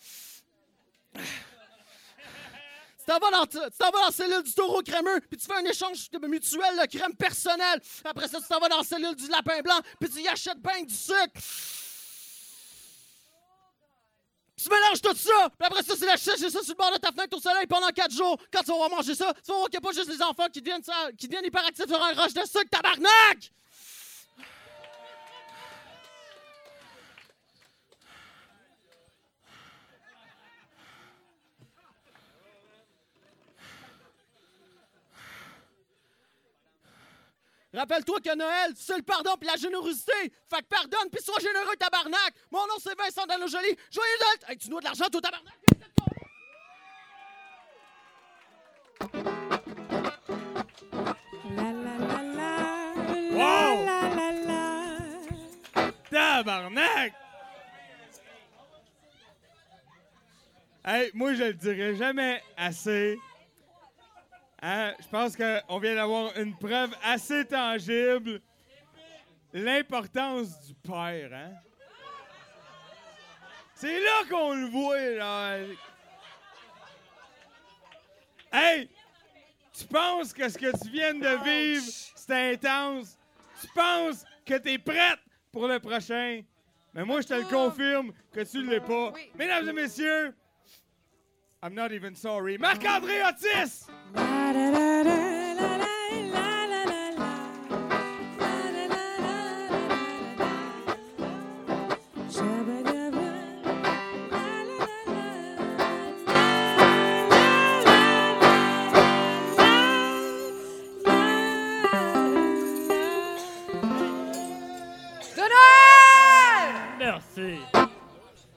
[3.10, 5.56] T'en vas dans, tu t'en vas dans la cellule du taureau crémeux, puis tu fais
[5.56, 7.82] un échange mutuel de crème personnelle.
[8.04, 10.60] Après ça, tu t'en vas dans la cellule du lapin blanc, puis tu y achètes
[10.60, 11.16] bien du sucre.
[14.56, 16.92] Tu mélanges tout ça, puis après ça, c'est la chiche, j'ai ça sur le bord
[16.92, 18.36] de ta fenêtre au soleil pendant quatre jours.
[18.52, 20.46] Quand tu vas manger ça, tu vas voir qu'il n'y a pas juste les enfants
[20.52, 23.50] qui deviennent, ça- qui hyperactifs sur un rush de sucre, tabarnak!
[37.72, 40.12] Rappelle-toi que Noël, c'est le pardon puis la générosité.
[40.48, 42.34] Fait que pardonne puis sois généreux, tabarnak.
[42.50, 43.76] Mon nom, c'est Vincent Dano Jolie.
[43.90, 44.38] Joyeux Noël!
[44.48, 45.54] Hey, tu dois de l'argent, toi, tabarnak?
[53.32, 53.86] Wow!
[56.10, 57.12] Tabarnak!
[60.84, 63.16] Hey, moi, je le dirai jamais assez.
[64.62, 68.40] Hein, Je pense qu'on vient d'avoir une preuve assez tangible.
[69.52, 71.52] L'importance du père, hein?
[73.74, 75.58] C'est là qu'on le voit, là.
[78.52, 78.88] Hey!
[79.72, 83.16] Tu penses que ce que tu viens de vivre, c'est intense?
[83.60, 86.42] Tu penses que t'es prête pour le prochain?
[86.92, 89.14] Mais moi, je te le confirme que tu l'es pas.
[89.36, 90.34] Mesdames et messieurs,
[91.62, 92.56] I'm not even sorry.
[92.56, 93.86] Marc-André Otis!
[115.36, 116.74] Noël!
[116.98, 117.58] Merci.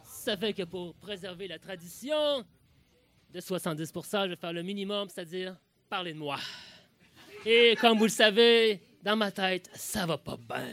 [0.06, 2.46] Ça fait que pour préserver la tradition
[3.34, 5.56] de 70% je vais faire le minimum, c'est-à-dire
[5.90, 6.38] parler de moi.
[7.46, 10.70] Et comme vous le savez, dans ma tête, ça va pas bien.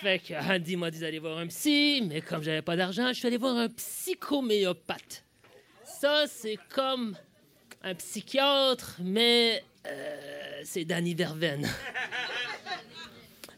[0.00, 3.14] Fait que Andy m'a dit d'aller voir un psy, mais comme j'avais pas d'argent, je
[3.14, 5.24] suis allé voir un psychoméopathe.
[5.84, 7.16] Ça, c'est comme
[7.82, 11.68] un psychiatre, mais euh, c'est Danny Verven.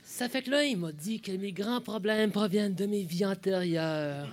[0.03, 3.27] Ça fait que là, il m'a dit que mes grands problèmes proviennent de mes vies
[3.27, 4.29] antérieures.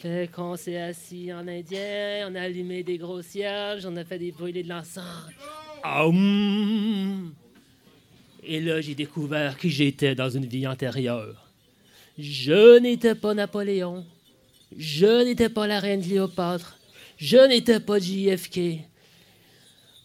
[0.00, 4.18] Fait qu'on s'est assis en indien, on a allumé des gros cierges, on a fait
[4.18, 5.04] des brûlés de l'encens.
[8.44, 11.48] Et là, j'ai découvert qui j'étais dans une vie antérieure.
[12.18, 14.04] Je n'étais pas Napoléon.
[14.76, 16.78] Je n'étais pas la reine Cléopâtre.
[17.16, 18.80] Je n'étais pas JFK.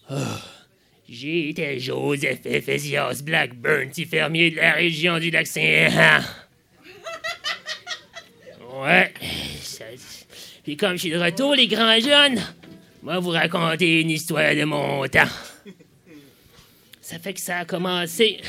[0.08, 0.40] Ah,
[1.08, 6.22] J'étais Joseph Ephésios Blackburn, petit fermier de la région du lac Saint-Jean.
[8.80, 9.14] Ouais.
[10.64, 12.40] Puis comme je suis de retour, les grands jeunes,
[13.02, 15.28] moi vous raconter une histoire de mon temps.
[17.00, 18.40] Ça fait que ça a commencé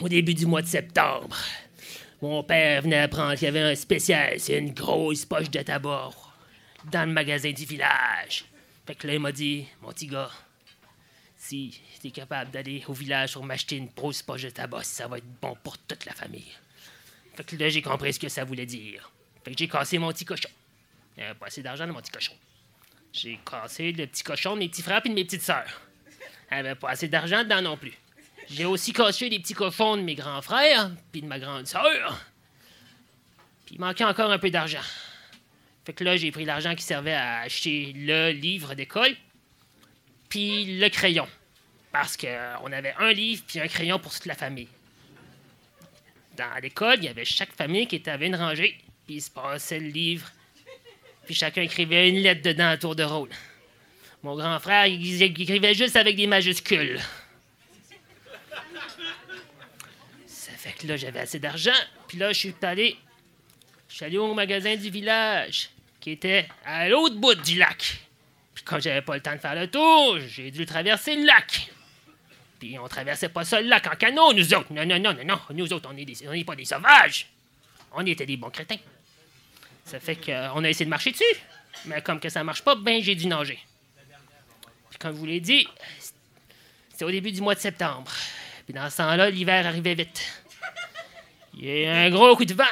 [0.00, 1.36] au début du mois de septembre.
[2.20, 6.10] Mon père venait apprendre qu'il y avait un spécial, c'est une grosse poche de tabac
[6.90, 8.44] dans le magasin du village.
[8.86, 10.30] Fait que là, il m'a dit, mon petit gars,
[11.36, 15.18] si t'es capable d'aller au village pour m'acheter une grosse poche de tabac, ça va
[15.18, 16.52] être bon pour toute la famille.
[17.34, 19.10] Fait que là, j'ai compris ce que ça voulait dire.
[19.44, 20.48] Fait que j'ai cassé mon petit cochon.
[21.16, 22.34] Il n'y avait pas assez d'argent dans mon petit cochon.
[23.12, 25.80] J'ai cassé le petit cochon de mes petits frères et de mes petites sœurs.
[26.50, 27.92] Il n'y avait pas assez d'argent dedans non plus.
[28.48, 32.20] J'ai aussi cassé les petits cochons de mes grands frères puis de ma grande sœur.
[33.66, 34.82] Puis il manquait encore un peu d'argent.
[35.84, 39.16] Fait que là, j'ai pris l'argent qui servait à acheter le livre d'école
[40.28, 41.28] puis le crayon.
[41.90, 44.68] Parce qu'on avait un livre puis un crayon pour toute la famille
[46.36, 49.30] dans l'école, il y avait chaque famille qui était avait une rangée, puis il se
[49.30, 50.30] passait le livre,
[51.24, 53.30] puis chacun écrivait une lettre dedans à tour de rôle.
[54.22, 57.00] Mon grand frère, il, écrivait juste avec des majuscules.
[60.26, 61.72] Ça fait que là, j'avais assez d'argent,
[62.06, 62.96] puis là, je suis allé,
[63.88, 65.70] je suis allé au magasin du village,
[66.00, 67.98] qui était à l'autre bout du lac.
[68.54, 71.71] Puis quand j'avais pas le temps de faire le tour, j'ai dû traverser le lac.
[72.62, 74.72] Puis on traversait pas ça le lac en canot, nous autres.
[74.72, 75.40] Non, non, non, non, non.
[75.50, 77.26] Nous autres, on n'est pas des sauvages.
[77.90, 78.76] On était des bons crétins.
[79.84, 81.24] Ça fait qu'on a essayé de marcher dessus.
[81.86, 83.58] Mais comme que ça marche pas, ben j'ai dû nager.
[84.90, 85.66] Puis comme je vous l'ai dit,
[86.88, 88.12] c'était au début du mois de septembre.
[88.64, 90.44] Puis dans ce temps-là, l'hiver arrivait vite.
[91.54, 92.62] Il y a eu un gros coup de vent.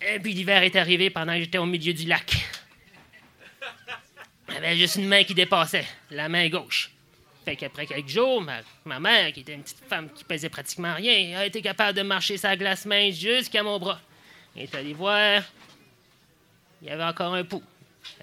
[0.00, 2.34] Et puis l'hiver est arrivé pendant que j'étais au milieu du lac.
[4.56, 6.93] Avait juste une main qui dépassait, la main gauche.
[7.44, 8.42] Fait qu'après quelques jours,
[8.84, 12.02] ma, mère, qui était une petite femme qui pesait pratiquement rien, a été capable de
[12.02, 14.00] marcher sa glace mince jusqu'à mon bras.
[14.56, 15.42] Elle est allée voir.
[16.80, 17.62] Il y avait encore un pouls.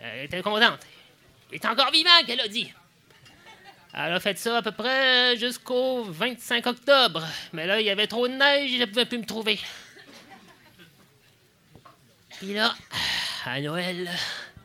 [0.01, 0.79] Elle était contente.
[1.51, 2.71] Il est encore vivant, qu'elle a dit.
[3.93, 7.23] Elle a fait ça à peu près jusqu'au 25 octobre.
[7.53, 9.59] Mais là, il y avait trop de neige, je ne pouvais plus me trouver.
[12.39, 12.73] Puis là,
[13.45, 14.09] à Noël,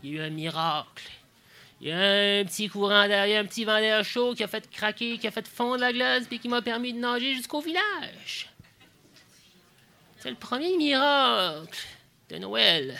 [0.03, 1.03] il y a eu un miracle.
[1.87, 4.69] Il y a un petit courant derrière, un petit vent d'air chaud qui a fait
[4.69, 8.49] craquer, qui a fait fondre la glace, puis qui m'a permis de nager jusqu'au village.
[10.19, 11.79] C'est le premier miracle
[12.29, 12.99] de Noël.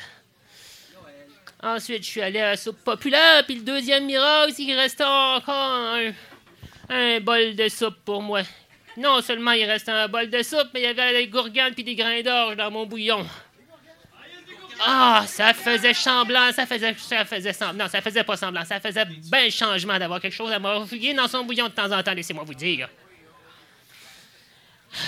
[1.65, 5.03] Ensuite, je suis allé à la soupe populaire, puis le deuxième miracle, c'est qu'il restait
[5.03, 5.97] encore
[6.89, 8.43] un, bol de soupe pour moi.
[8.97, 11.83] Non seulement il restait un bol de soupe, mais il y avait des gourganes puis
[11.83, 13.27] des grains d'orge dans mon bouillon.
[14.81, 17.85] Ah, ça faisait semblant, ça faisait, ça faisait semblant.
[17.85, 21.29] Non, ça faisait pas semblant, ça faisait bien changement d'avoir quelque chose à modifier dans
[21.29, 22.89] son bouillon de temps en temps, laissez-moi vous dire.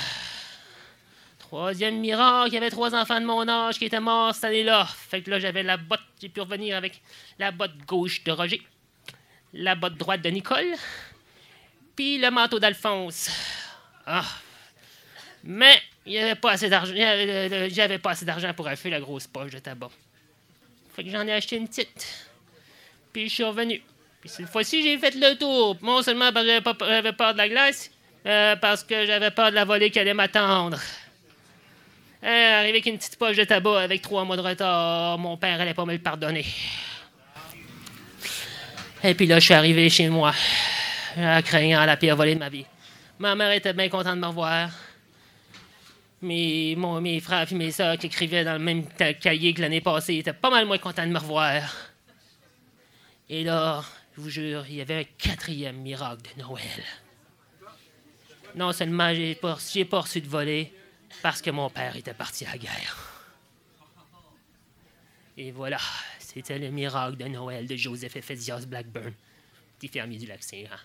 [1.38, 4.86] Troisième miracle, il y avait trois enfants de mon âge qui étaient morts cette année-là.
[4.86, 7.00] Fait que là, j'avais la botte, j'ai pu revenir avec
[7.38, 8.62] la botte gauche de Roger,
[9.54, 10.74] la botte droite de Nicole,
[11.96, 13.30] puis le manteau d'Alphonse.
[14.06, 14.24] Ah.
[15.44, 16.94] Mais il n'y avait pas assez d'argent.
[16.96, 19.90] J'avais pas assez d'argent pour acheter la grosse poche de tabac.
[20.96, 22.26] Fait que j'en ai acheté une petite.
[23.12, 23.82] Puis je suis revenu.
[24.20, 25.76] Puis cette fois-ci, j'ai fait le tour.
[25.82, 27.90] Non seulement parce que j'avais, peur de la glace,
[28.24, 30.80] euh, parce que j'avais peur de la volée qui allait m'attendre.
[32.24, 35.60] Euh, arrivé avec une petite poche de tabac avec trois mois de retard, mon père
[35.60, 36.46] allait pas me le pardonner.
[39.04, 40.32] Et puis là, je suis arrivé chez moi,
[41.44, 42.64] craignant la pire volée de ma vie.
[43.18, 44.70] Ma mère était bien contente de me revoir.
[46.20, 48.86] Mes, mon- mes frères et mes soeurs qui écrivaient dans le même
[49.20, 51.62] cahier que l'année passée étaient pas mal moins contents de me revoir.
[53.28, 53.84] Et là,
[54.16, 56.84] je vous jure, il y avait un quatrième miracle de Noël.
[58.56, 59.56] Non seulement j'ai pas,
[59.90, 60.72] pas reçu de volée,
[61.22, 62.96] parce que mon père était parti à la guerre.
[65.36, 65.78] Et voilà,
[66.18, 69.12] c'était le miracle de Noël de Joseph Ephésias Blackburn,
[69.78, 70.78] petit fermier du lac Saint-Jean.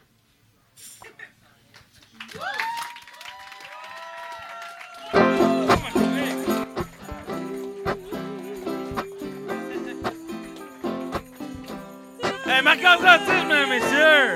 [12.64, 14.36] Marc-André Autiste, mesdames et messieurs!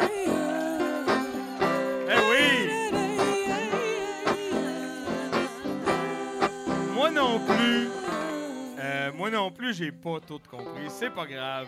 [2.09, 2.47] Eh oui!
[6.93, 7.87] Moi non plus.
[8.79, 10.89] euh, moi non plus, j'ai pas tout compris.
[10.89, 11.67] C'est pas grave.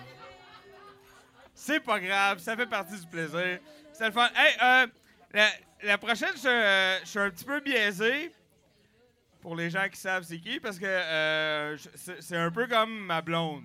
[1.54, 3.60] C'est pas grave, ça fait partie du plaisir.
[3.94, 4.30] C'est le fun.
[4.36, 5.48] Hey, euh,
[5.84, 8.34] la, prochaine, je, euh, je suis un petit peu biaisé.
[9.42, 11.78] Pour les gens qui savent c'est qui, parce que
[12.20, 13.64] c'est un peu comme ma blonde.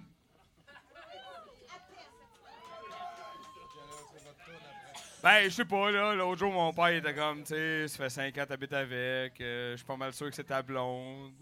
[5.24, 6.14] Ben, je sais pas, là.
[6.14, 9.40] L'autre jour, mon père était comme, tu sais, ça fait 5 ans que t'habites avec.
[9.40, 11.32] euh, Je suis pas mal sûr que c'est ta blonde.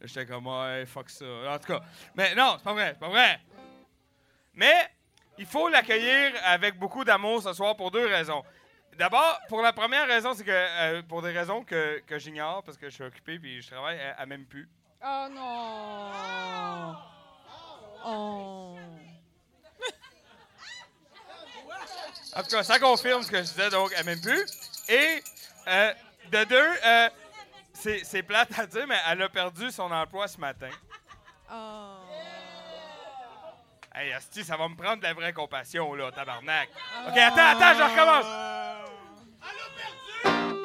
[0.00, 1.26] Là, j'étais comme, ouais, fuck ça.
[1.46, 1.82] En tout cas,
[2.14, 3.38] mais non, c'est pas vrai, c'est pas vrai.
[4.54, 4.88] Mais,
[5.36, 8.42] il faut l'accueillir avec beaucoup d'amour ce soir pour deux raisons.
[8.96, 12.78] D'abord, pour la première raison, c'est que, euh, pour des raisons que, que j'ignore, parce
[12.78, 14.66] que je suis occupé puis je travaille à, à même plus.
[15.04, 16.96] Oh non!
[18.06, 18.78] Oh!
[22.36, 24.44] En tout cas, ça confirme ce que je disais, donc elle m'aime plus.
[24.90, 25.22] Et
[25.68, 25.92] euh,
[26.30, 27.08] de deux, euh,
[27.72, 30.68] c'est c'est plate à dire, mais elle a perdu son emploi ce matin.
[31.50, 31.96] Oh!
[33.94, 36.68] Hey, Asti, ça va me prendre de la vraie compassion, là, tabarnak.
[37.08, 38.26] OK, attends, attends, je recommence.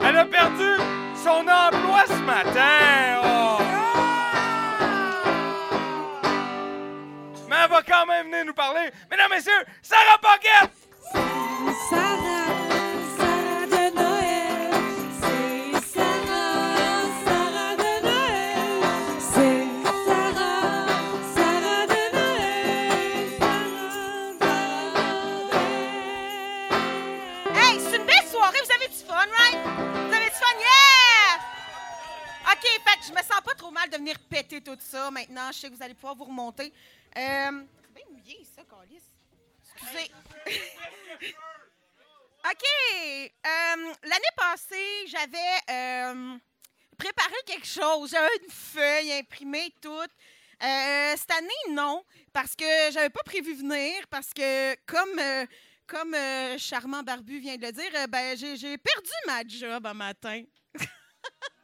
[0.03, 0.76] Elle a perdu
[1.24, 3.22] son emploi ce matin.
[3.24, 3.57] oh.
[7.47, 8.91] Mais elle va quand même venir nous parler.
[9.09, 10.80] Mesdames, messieurs, Sarah Pocket!
[33.62, 35.51] Trop mal de venir péter tout ça maintenant.
[35.51, 36.74] Je sais que vous allez pouvoir vous remonter.
[37.16, 39.03] Euh, c'est bien mouillé, ça, Calis.
[39.76, 40.12] Excusez.
[42.43, 42.64] OK.
[42.66, 46.38] euh, L'année passée, j'avais euh,
[46.97, 48.09] préparé quelque chose.
[48.09, 50.09] J'avais une feuille imprimée, toute.
[50.64, 52.03] Euh, cette année, non,
[52.34, 55.22] parce que j'avais pas prévu venir, parce que comme,
[55.86, 56.16] comme
[56.57, 60.43] Charmant Barbu vient de le dire, ben, j'ai perdu ma job un matin.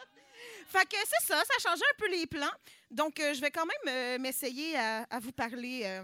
[0.68, 2.52] fait que c'est ça, ça a changé un peu les plans.
[2.92, 6.04] Donc, euh, je vais quand même euh, m'essayer à, vous parler euh,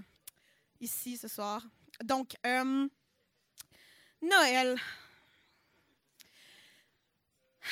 [0.80, 1.64] ici ce soir.
[2.04, 2.34] Donc,
[4.22, 4.76] Noël.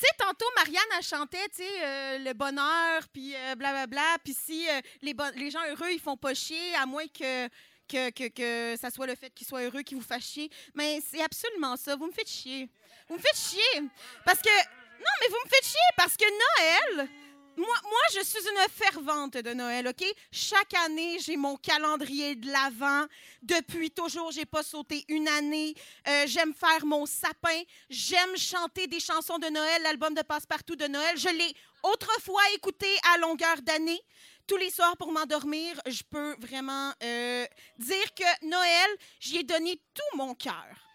[0.00, 4.16] Tu sais, tantôt, Marianne, elle chantait, tu sais, le bonheur, puis blablabla.
[4.24, 4.66] Puis si
[5.02, 7.48] les, gens heureux, ils font pas chier, à moins que,
[7.86, 10.50] que, que, que ça soit le fait qu'ils soient heureux qui vous fasse chier.
[10.74, 11.96] Mais c'est absolument ça.
[11.96, 12.70] Vous me faites chier.
[13.08, 13.82] Vous me faites chier.
[14.24, 14.79] Parce que...
[15.00, 17.08] Non, mais vous me faites chier parce que Noël...
[17.56, 20.02] Moi, moi, je suis une fervente de Noël, OK?
[20.32, 23.06] Chaque année, j'ai mon calendrier de l'Avent.
[23.42, 25.74] Depuis toujours, j'ai pas sauté une année.
[26.08, 27.60] Euh, j'aime faire mon sapin.
[27.90, 31.18] J'aime chanter des chansons de Noël, l'album de Passepartout de Noël.
[31.18, 34.00] Je l'ai autrefois écouté à longueur d'année.
[34.46, 37.46] Tous les soirs pour m'endormir, je peux vraiment euh,
[37.78, 40.89] dire que Noël, j'y ai donné tout mon cœur.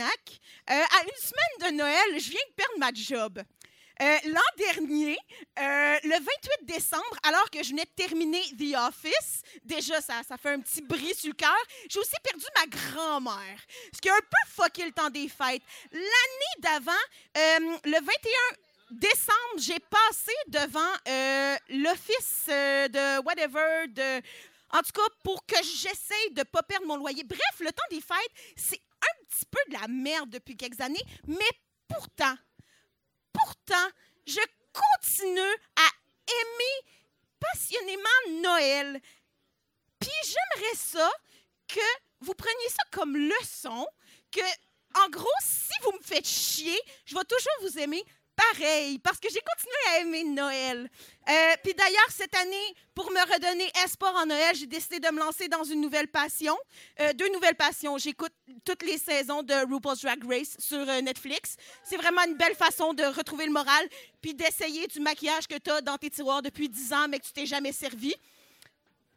[0.00, 3.42] Euh, à une semaine de Noël, je viens de perdre ma job.
[4.02, 5.18] Euh, L'an dernier,
[5.58, 6.26] euh, le 28
[6.62, 10.80] décembre, alors que je venais de terminer The Office, déjà, ça, ça fait un petit
[10.80, 11.54] bris sur le cœur,
[11.88, 13.60] j'ai aussi perdu ma grand-mère,
[13.94, 15.62] ce qui a un peu fucké le temps des fêtes.
[15.92, 16.92] L'année d'avant,
[17.84, 18.08] le 21
[18.92, 20.92] décembre, j'ai passé devant
[21.68, 24.22] l'office de whatever, de...
[24.72, 27.24] En tout cas, pour que j'essaye de ne pas perdre mon loyer.
[27.24, 28.80] Bref, le temps des fêtes, c'est
[29.30, 31.50] petit peu de la merde depuis quelques années, mais
[31.88, 32.34] pourtant,
[33.32, 33.88] pourtant,
[34.26, 34.40] je
[34.72, 35.40] continue
[35.76, 35.88] à
[36.28, 36.94] aimer
[37.38, 39.00] passionnément Noël.
[39.98, 41.10] Puis j'aimerais ça
[41.68, 41.80] que
[42.20, 43.86] vous preniez ça comme leçon,
[44.30, 44.40] que,
[44.94, 48.04] en gros, si vous me faites chier, je vais toujours vous aimer
[48.40, 50.90] pareil, parce que j'ai continué à aimer Noël.
[51.28, 51.32] Euh,
[51.62, 55.48] Puis d'ailleurs, cette année, pour me redonner espoir en Noël, j'ai décidé de me lancer
[55.48, 56.56] dans une nouvelle passion.
[57.00, 57.98] Euh, deux nouvelles passions.
[57.98, 58.32] J'écoute
[58.64, 61.56] toutes les saisons de RuPaul's Drag Race sur euh, Netflix.
[61.84, 63.88] C'est vraiment une belle façon de retrouver le moral,
[64.20, 67.26] puis d'essayer du maquillage que tu as dans tes tiroirs depuis 10 ans, mais que
[67.26, 68.14] tu t'es jamais servi.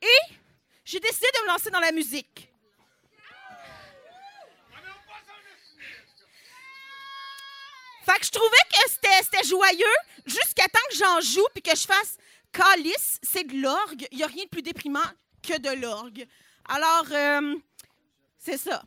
[0.02, 0.34] Et
[0.86, 2.53] j'ai décidé de me lancer dans la musique.
[8.04, 8.92] Fait que je trouvais que
[9.22, 9.86] c'était joyeux
[10.26, 12.18] jusqu'à temps que j'en joue puis que je fasse
[12.52, 14.08] calice, c'est de l'orgue.
[14.12, 15.00] Il n'y a rien de plus déprimant
[15.42, 16.28] que de l'orgue.
[16.68, 17.56] Alors, euh,
[18.38, 18.84] c'est ça.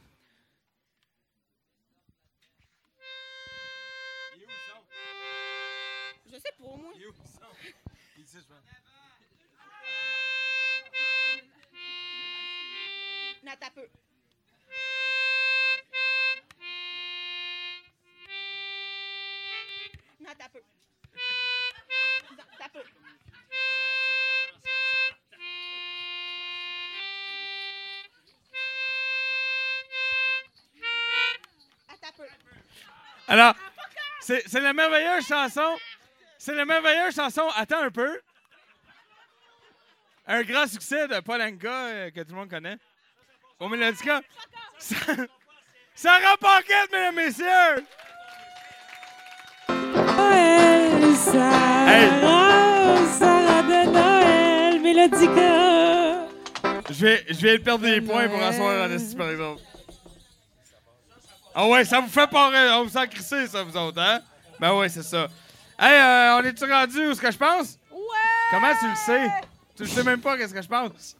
[6.26, 6.92] Je sais pas, moi.
[20.38, 20.60] T'as peu.
[21.12, 21.20] Peu.
[33.28, 33.54] Alors,
[34.20, 35.76] c'est la merveilleuse chanson.
[36.38, 38.20] C'est la merveilleuse chanson Attends un peu.
[40.28, 42.78] Un grand succès de Paul Anka euh, que tout le monde connaît.
[43.60, 44.20] Au Mélodica.
[45.94, 47.86] Sarah Paquette, mesdames messieurs!
[53.18, 56.26] Sarah de Noël, Mélodica.
[56.90, 59.60] Je vais, je vais perdre des points pour asseoir en esti, par exemple.
[61.54, 62.78] Ah ouais, ça vous fait pas rire.
[62.78, 64.20] On vous sent crisser, ça, vous autres, hein?
[64.60, 65.28] Ben ouais, c'est ça.
[65.78, 67.78] Hey, euh, on est-tu rendu où ce que je pense?
[67.90, 67.98] Ouais!
[68.50, 69.26] Comment tu le sais?
[69.76, 71.16] Tu le sais même pas qu'est-ce que je pense?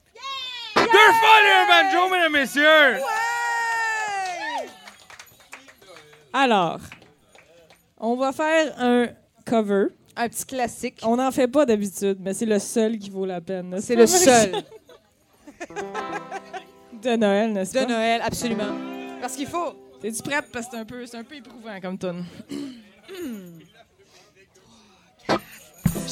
[0.74, 3.00] Deux fois les banjo, mesdames et messieurs!
[6.32, 6.80] Alors,
[7.98, 9.08] on va faire un
[9.46, 9.86] cover.
[10.16, 11.00] Un petit classique.
[11.02, 13.76] On n'en fait pas d'habitude, mais c'est le seul qui vaut la peine.
[13.80, 14.52] C'est le seul
[17.02, 17.86] De Noël, n'est-ce de pas?
[17.86, 18.74] Noël, absolument.
[19.20, 19.74] Parce qu'il faut.
[20.00, 20.46] T'es-tu prête?
[20.52, 22.24] Parce que c'est un peu, c'est un peu éprouvant comme tonne.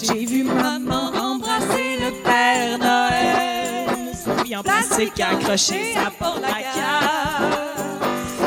[0.02, 4.14] J'ai vu maman embrasser le Père Noël.
[4.44, 6.58] Fille en plastique accroché sa porte à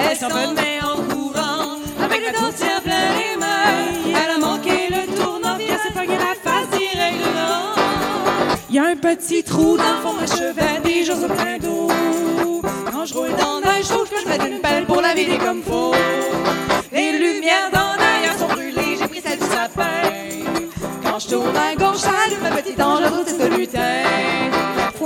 [0.09, 3.36] Elle s'en venait en courant avec le dentier plein
[5.77, 7.81] s'est pogné la face direct dedans.
[8.69, 11.57] Il y a un petit trou dans le fond de chevet, des jours au plein
[11.57, 11.87] d'eau.
[12.91, 15.61] Quand je roule dans la trouve que je mets une pelle pour la vider comme
[15.63, 15.93] faut.
[16.91, 19.83] Les lumières dans l'air sont brûlées, j'ai pris celle du sapin.
[21.03, 24.27] Quand je tourne à gauche, j'allume ma petite ange, trouve c'est ce lutin.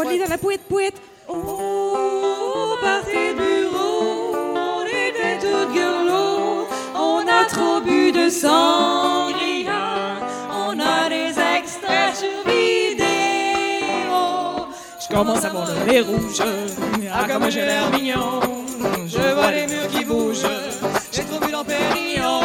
[0.02, 0.96] Aller dans la pouette pouette.
[1.28, 6.68] Oh, par tes bureaux, on était toutes gueulots.
[6.96, 10.18] On a trop bu de sangria,
[15.12, 16.42] Je commence à voir le nez rouge,
[17.14, 18.40] ah comme j'ai l'air mignon.
[19.06, 20.48] Je vois les murs qui bougent,
[21.12, 22.40] j'ai trop bu dans Pérignon.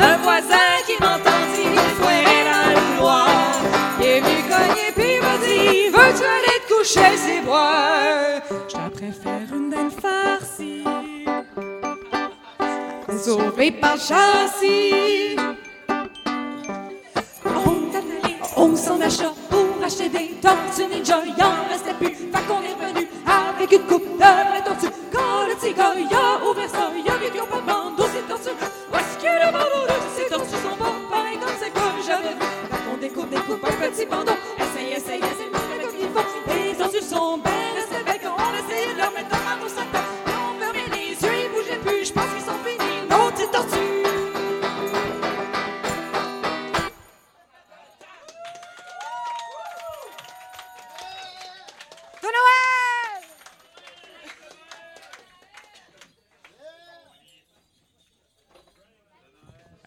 [0.00, 3.28] Un voisin qui m'entendit fouetter dans le couloir.
[4.00, 9.54] Il est venu cogner puis m'a dit Veux-tu aller te coucher, c'est boire Je préfère
[9.54, 10.84] une dinde farcie.
[13.22, 15.36] Sauvé par châssis.
[17.44, 18.36] On est allé
[19.84, 21.20] acheter des tortues ninja.
[21.26, 24.94] Il en restait plus, fait qu'on est revenu avec une coupe de vraies tortues.
[25.12, 28.56] Quand le il a ouvert ça, il a vu qu'ils pas de bande tortues.
[28.92, 32.34] Où est-ce que le bandeau de ces tortues sont pas pareils comme c'est que j'avais
[32.34, 32.46] vu?
[32.70, 34.32] Fait qu'on découpe, découpe un petit bandeau.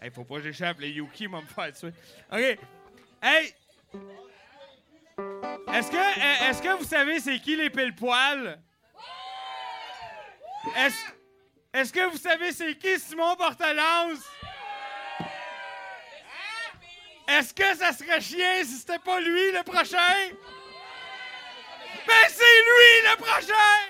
[0.00, 1.92] Hey, faut pas que j'échappe, les Yuki vont me faire tuer.
[2.32, 2.58] OK.
[3.20, 3.54] Hey!
[5.74, 8.60] Est-ce que, est-ce que vous savez c'est qui les pile-poils?
[10.76, 10.96] Est-ce,
[11.72, 14.20] est-ce que vous savez c'est qui Simon Portelance?
[17.26, 19.98] Est-ce que ça serait chien si c'était pas lui le prochain?
[22.06, 23.87] Ben c'est lui le prochain!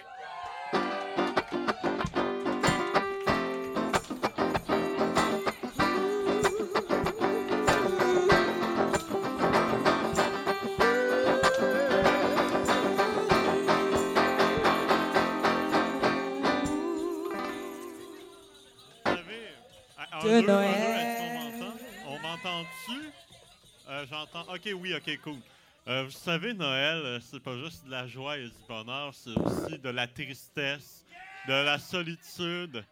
[24.74, 25.38] Oui, ok, cool.
[25.86, 29.30] Euh, vous savez, Noël, euh, c'est pas juste de la joie et du bonheur, c'est
[29.30, 31.04] aussi de la tristesse,
[31.46, 32.84] de la solitude.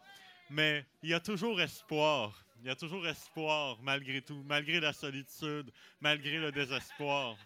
[0.48, 2.42] Mais il y a toujours espoir.
[2.62, 5.70] Il y a toujours espoir, malgré tout, malgré la solitude,
[6.00, 7.36] malgré le désespoir.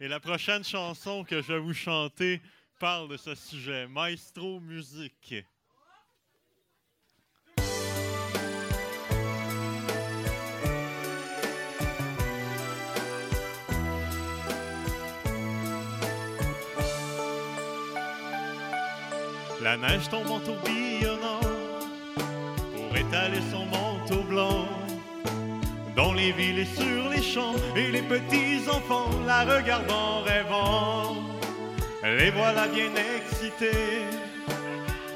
[0.00, 2.40] Et la prochaine chanson que je vais vous chanter
[2.78, 3.86] parle de ce sujet.
[3.86, 5.34] Maestro Musique.
[19.66, 21.40] La neige tombe en tourbillonnant
[22.14, 24.68] pour étaler son manteau blanc
[25.96, 31.16] dans les villes et sur les champs et les petits enfants la regardant rêvant.
[32.04, 34.04] Les voilà bien excités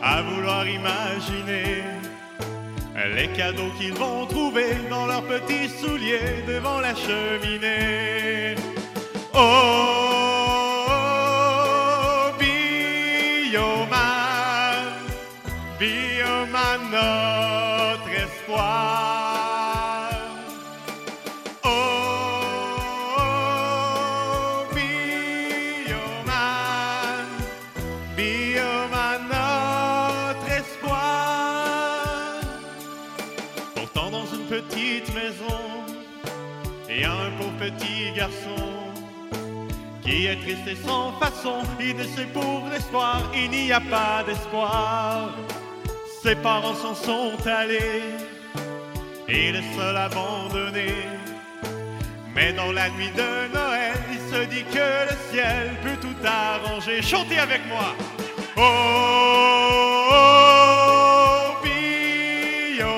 [0.02, 1.84] à vouloir imaginer
[3.14, 8.56] les cadeaux qu'ils vont trouver dans leurs petits souliers devant la cheminée.
[9.32, 10.09] Oh,
[16.90, 20.10] notre espoir.
[21.64, 21.68] Oh,
[24.74, 25.96] Bioman,
[28.16, 32.40] Bioman, notre espoir.
[33.74, 35.84] Pourtant, dans une petite maison,
[36.88, 38.56] a un pauvre petit garçon
[40.02, 41.62] qui est triste et sans façon.
[41.78, 45.30] Il ne sait pour l'espoir, il n'y a pas d'espoir.
[46.22, 48.02] Ses parents s'en sont allés,
[49.26, 50.92] il est seul abandonné.
[52.34, 57.00] Mais dans la nuit de Noël, il se dit que le ciel peut tout arranger.
[57.00, 57.94] Chantez avec moi!
[58.58, 58.60] Oh,
[61.64, 62.90] Bioman,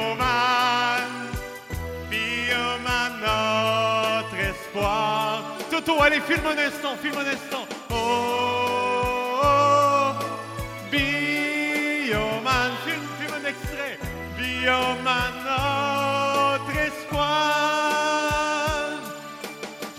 [2.10, 5.44] Bioman, notre espoir.
[5.70, 7.66] Toto, allez, filme un instant, filme un instant.
[7.90, 8.41] Oh,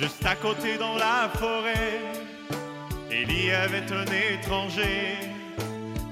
[0.04, 2.02] Juste à côté dans la forêt,
[3.10, 5.18] il y avait un étranger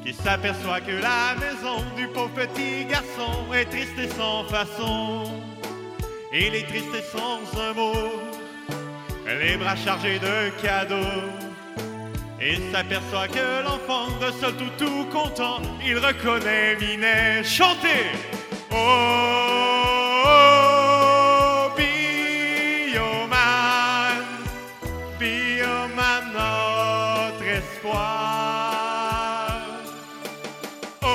[0.06, 5.24] qui s'aperçoit que la maison du pauvre petit garçon est triste et sans façon.
[6.34, 8.22] Il est triste et sans un mot,
[9.28, 11.30] les bras chargés de cadeaux.
[12.42, 17.44] Il s'aperçoit que l'enfant, de tout tout content, il reconnaît Minet.
[17.44, 18.41] Chantez!
[18.74, 19.02] Oh,
[26.34, 28.02] notre espoir.
[31.02, 31.08] Oh,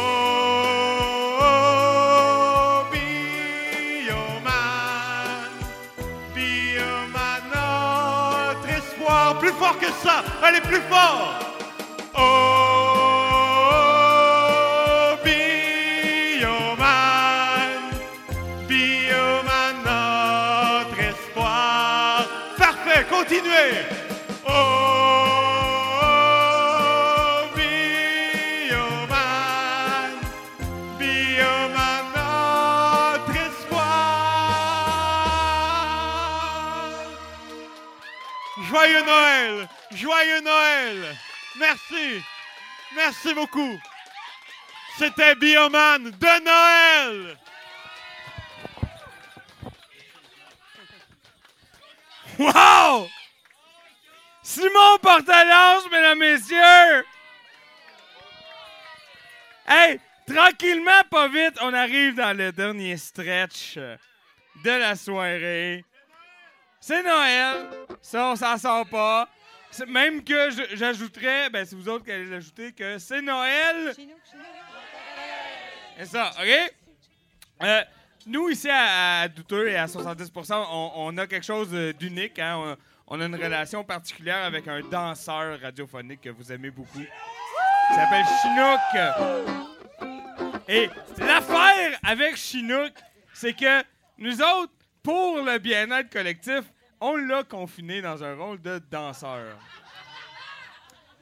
[7.54, 9.38] notre espoir.
[9.38, 11.38] Plus fort que ça, allez plus fort.
[12.18, 12.55] Oh,
[38.68, 39.68] Joyeux Noël!
[39.92, 41.16] Joyeux Noël!
[41.58, 42.22] Merci!
[42.94, 43.78] Merci beaucoup!
[44.98, 47.38] C'était Bioman de Noël!
[52.38, 53.08] Wow!
[54.46, 57.04] Simon Portalance, mesdames, messieurs!
[59.66, 63.98] Hey, tranquillement, pas vite, on arrive dans le dernier stretch de
[64.70, 65.84] la soirée.
[66.78, 67.70] C'est Noël,
[68.00, 69.28] ça, on s'en sort pas.
[69.88, 73.96] Même que j'ajouterais, ben c'est vous autres qui allez l'ajouter, que c'est Noël.
[75.98, 76.72] C'est ça, OK?
[77.64, 77.82] Euh,
[78.28, 82.38] nous, ici, à, à Douteux et à 70 on, on a quelque chose d'unique.
[82.38, 82.56] Hein?
[82.56, 82.76] On,
[83.08, 87.00] on a une relation particulière avec un danseur radiophonique que vous aimez beaucoup.
[87.00, 88.80] Il s'appelle Chinook.
[90.68, 92.92] Et l'affaire avec Chinook,
[93.32, 93.84] c'est que
[94.18, 96.62] nous autres, pour le bien-être collectif,
[97.00, 99.56] on l'a confiné dans un rôle de danseur.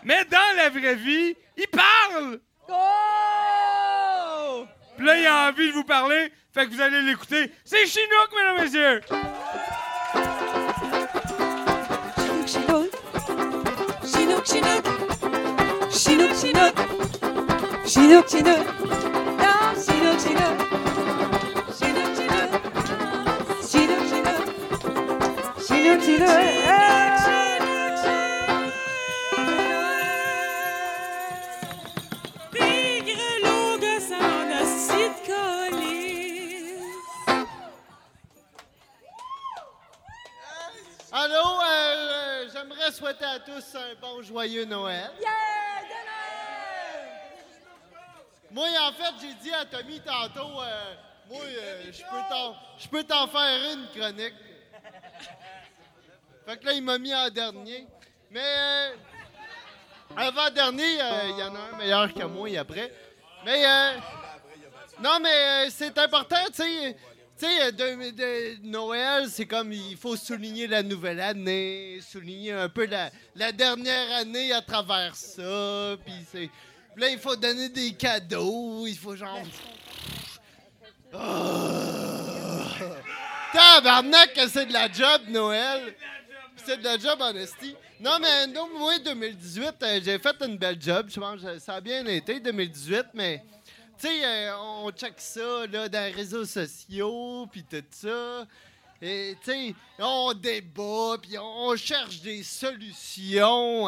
[0.05, 2.41] Mais dans la vraie vie, il parle!
[4.97, 7.53] Puis là, il a envie de vous parler, fait que vous allez l'écouter.
[7.64, 9.01] C'est Chinook, mesdames et messieurs!
[14.45, 14.84] Şinuk
[15.90, 15.92] şinuk.
[15.92, 16.74] Şinuk şinuk.
[17.86, 18.66] Şinuk şinuk.
[19.40, 20.57] Tam şinuk şinuk.
[25.68, 26.63] Şinuk şinuk.
[42.85, 45.11] J'aimerais souhaiter à tous un bon joyeux Noël.
[48.51, 50.95] Moi, en fait, j'ai dit à Tommy tantôt, euh,
[51.28, 54.35] moi, euh, je peux t'en- je peux t'en faire une chronique.
[56.47, 57.87] Fait que là, il m'a mis en dernier.
[58.30, 58.95] Mais euh,
[60.16, 62.93] avant-dernier, euh, il y en a un meilleur que moi et après.
[63.45, 63.93] Mais euh,
[65.01, 66.97] non, mais euh, c'est important, tu sais.
[67.37, 72.53] Tu sais, euh, de, de- Noël, c'est comme il faut souligner la nouvelle année, souligner
[72.53, 75.97] un peu la, dernière année à travers ça.
[76.05, 76.51] Puis c'est.
[76.97, 79.41] là, il faut donner des cadeaux, il faut genre.
[81.12, 81.18] Oh!
[83.53, 85.95] Tabarnak, que c'est de la job, Noël!
[86.64, 87.74] C'est de la job en esti.
[88.01, 91.07] Non, mais non, moi, 2018, euh, j'ai fait une belle job.
[91.09, 93.43] Je pense ça a bien été, 2018, mais...
[94.01, 98.47] Tu euh, on check ça, là, dans les réseaux sociaux, puis tout ça.
[99.01, 99.36] Et,
[99.99, 103.86] on débat, puis on cherche des solutions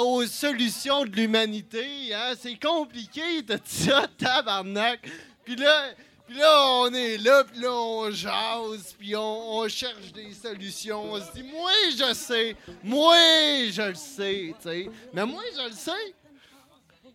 [0.00, 2.14] aux solutions de l'humanité.
[2.14, 2.34] Hein?
[2.38, 5.00] C'est compliqué, tout ça, tabarnak.
[5.44, 5.90] Puis là,
[6.26, 11.12] puis là, on est là, puis là, on jase, puis on, cherche des solutions.
[11.12, 13.16] On se dit, moi, je sais, moi,
[13.68, 14.88] je le sais, sais.
[15.12, 16.14] Mais moi, je le sais.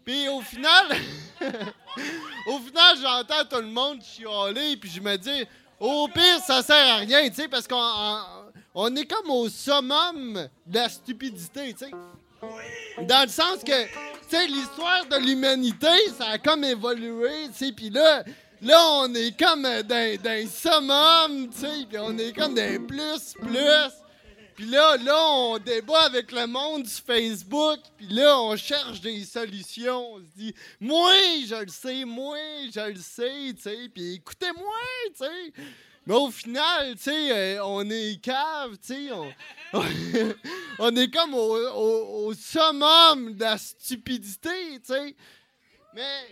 [0.06, 0.86] Puis au final,
[2.48, 5.46] au final, j'entends tout le monde chialer, puis je me dis,
[5.80, 8.20] au pire, ça sert à rien, tu sais, parce qu'on
[8.76, 11.92] on- est comme au summum de la stupidité, tu sais.
[13.08, 13.90] Dans le sens que, tu
[14.30, 15.88] sais, l'histoire de l'humanité,
[16.18, 18.24] ça a comme évolué, tu sais, puis là,
[18.62, 24.05] là, on est comme le summum, tu sais, on est comme des plus, plus.
[24.56, 29.26] Puis là, là, on débat avec le monde sur Facebook, puis là, on cherche des
[29.26, 30.14] solutions.
[30.14, 31.12] On se dit, moi,
[31.46, 32.38] je le sais, moi,
[32.74, 34.74] je le sais, tu sais, puis écoutez-moi,
[35.08, 35.54] tu sais.
[36.08, 39.30] Mais au final, tu sais, euh, on est cave, tu sais, on,
[40.80, 45.16] on est comme au, au- au summum de la stupidité, tu sais.
[45.94, 46.28] Mais,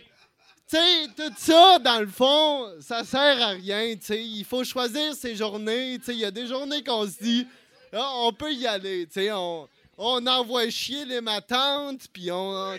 [0.70, 4.24] tu sais, tout ça, dans le fond, ça sert à rien, tu sais.
[4.24, 6.12] Il faut choisir ses journées, tu sais.
[6.14, 7.46] Il y a des journées qu'on se dit,
[7.94, 9.30] ah, on peut y aller, tu.
[9.96, 12.76] On, envoie chier les matantes, puis on,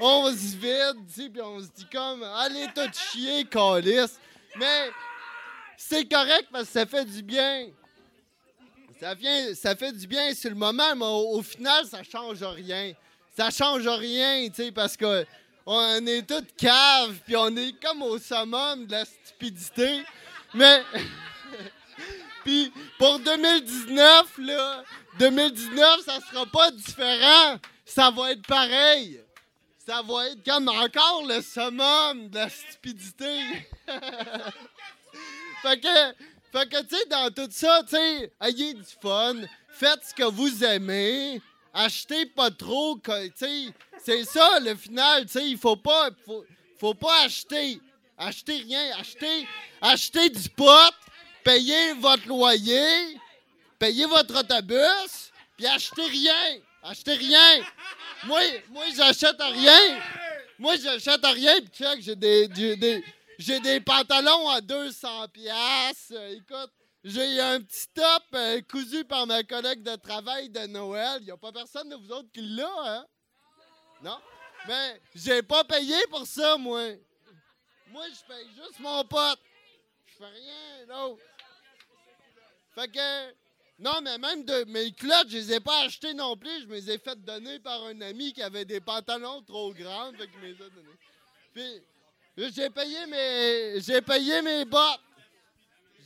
[0.00, 4.18] on se vide, puis on se dit comme, allez tout chier, calice.
[4.56, 4.90] Mais
[5.76, 7.68] c'est correct parce que ça fait du bien.
[9.54, 12.92] Ça, fait du bien sur le moment, mais au, au final, ça change rien.
[13.36, 15.24] Ça change rien, tu sais, parce que
[15.64, 20.02] on est toutes caves, puis on est comme au summum de la stupidité.
[20.52, 20.82] Mais,
[22.44, 24.84] puis pour 2019, là,
[25.18, 27.58] 2019, ça sera pas différent.
[27.84, 29.20] Ça va être pareil.
[29.78, 33.40] Ça va être comme encore le summum de la stupidité.
[35.62, 36.14] fait que,
[36.52, 39.36] fait que tu sais, dans tout ça, tu sais, ayez du fun,
[39.68, 41.40] faites ce que vous aimez,
[41.72, 46.44] achetez pas trop, tu sais, c'est ça le final, tu sais, il faut pas, faut,
[46.78, 47.80] faut pas acheter,
[48.16, 49.48] achetez rien, achetez,
[49.80, 50.94] achetez du pot,
[51.44, 53.18] payez votre loyer,
[53.78, 57.64] payez votre autobus, puis achetez rien, achetez rien.
[58.24, 60.00] Moi, moi j'achète rien.
[60.60, 63.02] Moi, j'achète rien, puis check, j'ai des, j'ai des,
[63.38, 66.12] j'ai des pantalons à 200 pièces.
[66.32, 66.70] Écoute,
[67.02, 71.16] j'ai un petit top euh, cousu par ma collègue de travail de Noël.
[71.20, 73.06] Il n'y a pas personne de vous autres qui l'a, hein?
[74.02, 74.18] Non?
[74.68, 76.90] Mais j'ai pas payé pour ça, moi.
[77.90, 79.40] Moi, je paye juste mon pote.
[80.20, 81.22] Rien, d'autre.
[82.74, 83.34] Fait que...
[83.78, 86.60] Non, mais même de mes culottes, je les ai pas achetées non plus.
[86.60, 90.12] Je me les ai fait donner par un ami qui avait des pantalons trop grands.
[90.12, 90.98] Fait je me les ai donnés.
[91.54, 91.82] Puis,
[92.54, 93.80] j'ai payé mes...
[93.80, 95.00] J'ai payé mes bottes.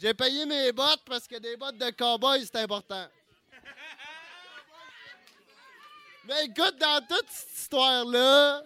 [0.01, 3.09] J'ai payé mes bottes parce que des bottes de cowboy, c'est important.
[6.27, 8.63] Mais écoute, dans toute cette histoire-là,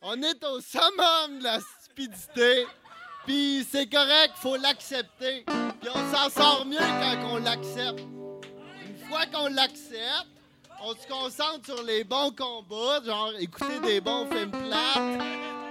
[0.00, 2.66] on est au summum de la stupidité.
[3.26, 5.44] Puis c'est correct, faut l'accepter.
[5.80, 8.00] Puis on s'en sort mieux quand on l'accepte.
[8.00, 10.26] Une fois qu'on l'accepte,
[10.84, 15.22] on se concentre sur les bons combats, genre écouter des bons films plates,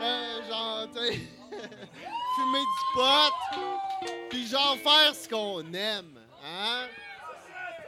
[0.02, 6.88] euh, genre, fumer du pot, puis genre faire ce qu'on aime, hein?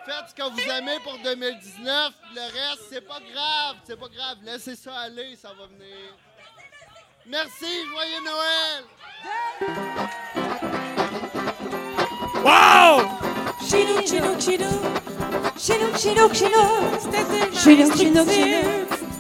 [0.06, 4.10] Faites ce que vous aimez pour 2019, puis le reste, c'est pas grave, c'est pas
[4.10, 6.18] grave, laissez ça aller, ça va venir.
[7.26, 8.84] Merci, joyeux Noël!
[12.44, 13.08] Wow!
[13.66, 14.84] Chinook, chinook, chinook.
[15.58, 17.00] Chinook, chinook, chinook.
[17.00, 18.28] C'était le Chinook, chinook,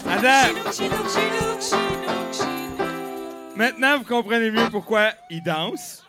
[0.10, 1.62] Attends, Chinook, chinook, chinook,
[2.34, 3.56] chinook.
[3.56, 6.04] maintenant vous comprenez mieux pourquoi il danse.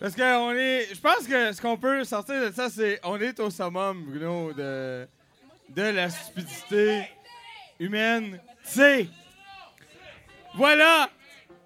[0.00, 0.94] Parce que on est.
[0.94, 4.52] Je pense que ce qu'on peut sortir de ça, c'est on est au summum, Bruno,
[4.52, 5.06] de,
[5.70, 7.08] de la stupidité
[7.78, 8.40] humaine.
[8.62, 9.08] C'est.
[10.54, 11.08] Voilà!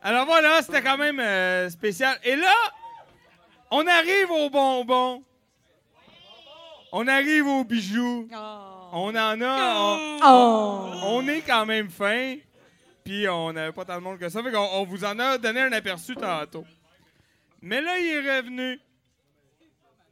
[0.03, 2.19] Alors voilà, c'était quand même euh, spécial.
[2.25, 2.55] Et là,
[3.71, 5.23] on arrive aux bonbons.
[6.91, 8.29] On arrive aux bijoux.
[8.93, 9.75] On en a.
[9.79, 10.91] On, Oh.
[11.05, 12.37] on est quand même fin.
[13.05, 14.43] Puis on n'avait pas tant de monde que ça.
[14.43, 16.65] Fait qu'on on vous en a donné un aperçu tantôt.
[17.63, 18.81] Mais là, il est revenu.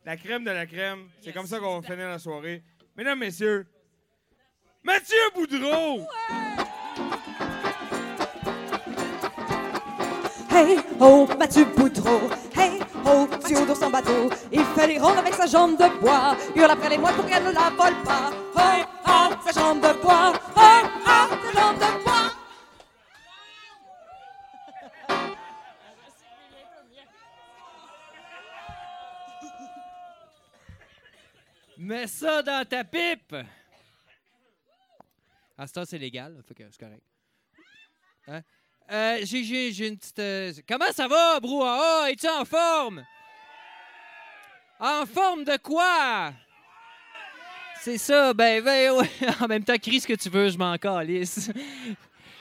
[0.05, 1.09] La crème de la crème.
[1.21, 2.63] C'est comme ça qu'on va finir la soirée.
[2.97, 3.67] Mesdames, messieurs,
[4.83, 6.07] Mathieu Boudreau!
[10.51, 12.31] Hey, oh, Mathieu Boudreau.
[12.57, 14.31] Hey, oh, Théodore son bateau.
[14.51, 16.35] Il fait les rondes avec sa jambe de bois.
[16.57, 18.31] Hurle après les moines pour qu'elle ne la vole pas.
[18.57, 18.61] Oh,
[19.07, 20.33] oh, sa jambe de bois.
[20.57, 22.31] Oh, oh, sa jambe de bois.
[31.79, 33.37] Mets ça dans ta pipe!
[35.61, 37.03] À ce temps, c'est légal, c'est correct.
[38.27, 38.41] Hein?
[38.91, 40.19] Euh, j'ai, une petite.
[40.19, 42.11] euh, Comment ça va, Brouhaha?
[42.11, 43.05] Es-tu en forme?
[44.81, 46.33] En forme de quoi?
[47.83, 49.11] C'est ça, ben, ben, ouais.
[49.43, 51.51] En même temps, crie ce que tu veux, je m'en calisse.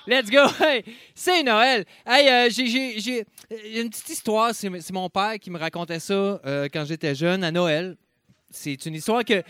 [0.07, 0.45] Let's go!
[0.57, 1.83] Hey, c'est Noël!
[2.05, 4.55] Hey, euh, j'ai, euh, une petite histoire.
[4.55, 6.39] C'est, mon père qui me racontait ça
[6.71, 7.97] quand j'étais jeune, à Noël.
[8.49, 9.43] C'est une histoire que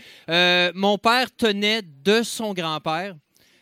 [0.73, 3.15] mon père tenait de son grand-père,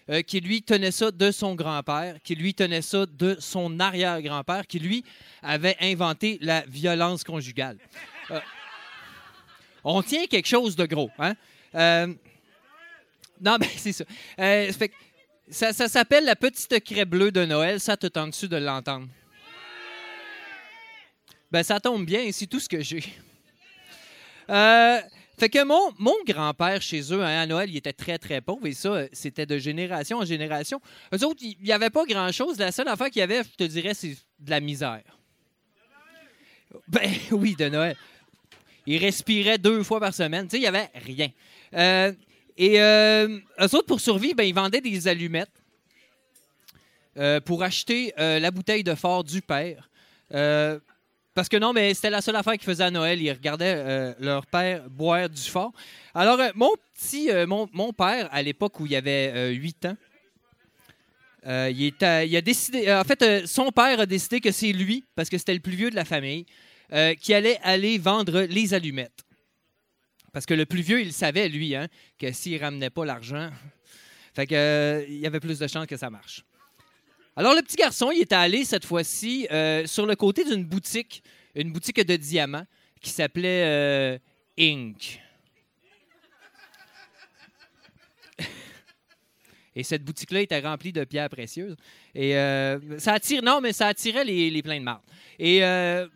[0.09, 4.65] euh, qui lui tenait ça de son grand-père, qui lui tenait ça de son arrière-grand-père,
[4.67, 5.03] qui lui
[5.41, 7.77] avait inventé la violence conjugale.
[8.31, 8.39] Euh,
[9.83, 11.33] on tient quelque chose de gros, hein?
[11.75, 12.07] Euh,
[13.41, 13.93] non, mais c'est
[15.49, 17.79] ça, ça s'appelle la petite craie bleue de Noël.
[17.79, 19.07] Ça te tente dessus de l'entendre?
[21.51, 23.03] Ben, ça tombe bien, c'est tout ce que j'ai.
[24.49, 24.99] Euh,
[25.39, 28.65] fait que mon, mon grand-père chez eux, hein, à Noël, il était très, très pauvre
[28.65, 30.81] et ça, euh, c'était de génération en génération.
[31.13, 32.57] Eux autres, il n'y avait pas grand-chose.
[32.57, 35.03] La seule affaire qu'il y avait, je te dirais, c'est de la misère.
[36.87, 37.95] Ben oui, de Noël.
[38.85, 40.47] Il respirait deux fois par semaine.
[40.47, 41.29] Tu sais, il n'y avait rien.
[41.73, 42.13] Euh,
[42.57, 45.51] et euh, eux autres, pour survivre, ben, ils vendaient des allumettes
[47.17, 49.89] euh, pour acheter la bouteille de fort du père.
[51.37, 53.21] Parce que non, mais c'était la seule affaire qu'ils faisaient à Noël.
[53.21, 55.71] Ils regardaient euh, leur père boire du fort.
[56.15, 59.97] Alors, euh, mon petit, euh, mon, père, à l'époque où il avait 8 ans,
[61.45, 62.91] il, a décidé.
[62.91, 65.91] en fait, son père a décidé que c'est lui, parce que c'était le plus vieux
[65.91, 66.47] de la famille,
[67.21, 69.23] qui allait aller vendre les allumettes.
[70.33, 73.51] Parce que le plus vieux, il savait, lui, hein, que s'il ramenait pas l'argent,
[74.39, 76.46] il y avait plus de chances que ça marche.
[77.39, 81.21] Alors, le petit garçon, il était allé cette fois-ci euh, sur le côté d'une boutique,
[81.53, 82.65] une boutique de diamants
[82.99, 84.17] qui s'appelait euh,
[84.59, 85.21] Inc.
[89.75, 91.75] Et cette boutique-là était remplie de pierres précieuses.
[92.15, 95.03] Et euh, ça attire, non, mais ça attirait les, les pleins de marde.
[95.37, 95.61] Et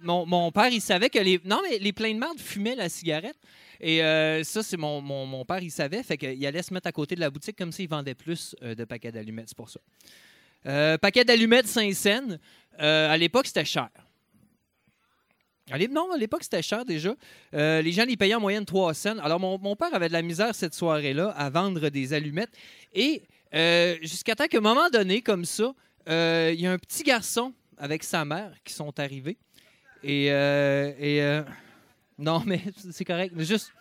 [0.01, 2.89] mon, mon père, il savait que les, non, mais les pleins de marde fumaient la
[2.89, 3.37] cigarette.
[3.79, 3.99] Et
[4.43, 6.01] ça, c'est mon, mon, mon père, il savait.
[6.01, 8.83] Fait qu'il allait se mettre à côté de la boutique comme s'il vendait plus de
[8.85, 9.49] paquets d'allumettes.
[9.49, 9.79] C'est pour ça.
[10.67, 12.37] Euh, paquet d'allumettes 5 cents.
[12.79, 13.89] Euh, à l'époque, c'était cher.
[15.89, 17.15] Non, à l'époque, c'était cher déjà.
[17.53, 19.17] Euh, les gens les payaient en moyenne 3 cents.
[19.19, 22.51] Alors, mon, mon père avait de la misère cette soirée-là à vendre des allumettes.
[22.93, 25.73] Et euh, jusqu'à temps qu'à un moment donné, comme ça,
[26.07, 29.37] il y a un petit garçon avec sa mère qui sont arrivés.
[30.03, 31.41] Et, et
[32.17, 33.33] non, mais c'est correct.
[33.39, 33.71] Juste,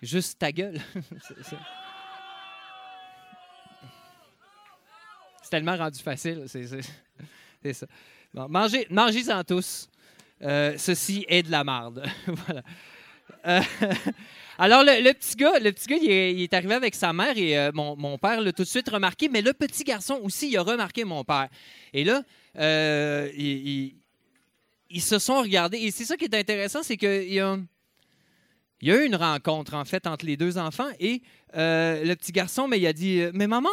[0.00, 0.78] juste ta gueule.
[1.42, 1.56] C'est-
[5.48, 6.44] C'est tellement rendu facile.
[6.46, 7.86] c'est- ça.
[8.34, 9.88] Bon, mangez, mangez-en tous.
[10.42, 12.04] Euh, ceci est de la marde.
[12.26, 12.62] voilà.
[13.46, 13.60] Euh,
[14.58, 17.72] alors, le, petit gars, le petit gars il, est, arrivé avec sa mère et euh,
[17.72, 21.04] mon, père l'a tout de suite remarqué, mais le petit garçon aussi, il a remarqué
[21.04, 21.48] mon père.
[21.94, 22.22] Et là,
[22.58, 23.96] euh, il- il-
[24.90, 25.78] ils se sont regardés.
[25.78, 27.56] Et c'est ça qui est intéressant, c'est qu'il y a,
[28.82, 30.90] il y a eu une rencontre, en fait, entre les deux enfants.
[31.00, 31.22] Et
[31.54, 33.70] le petit garçon, mais il a dit Mais maman,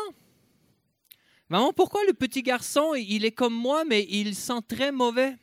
[1.50, 5.36] maman, pourquoi le petit garçon, il est comme moi, mais il sent très mauvais?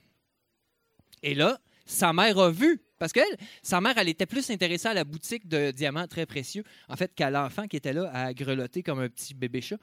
[1.22, 2.80] Et là, sa mère a vu.
[2.98, 6.62] Parce qu'elle, sa mère, elle était plus intéressée à la boutique de diamants très précieux,
[6.88, 9.78] en fait, qu'à l'enfant qui était là à grelotter comme un petit bébé chat.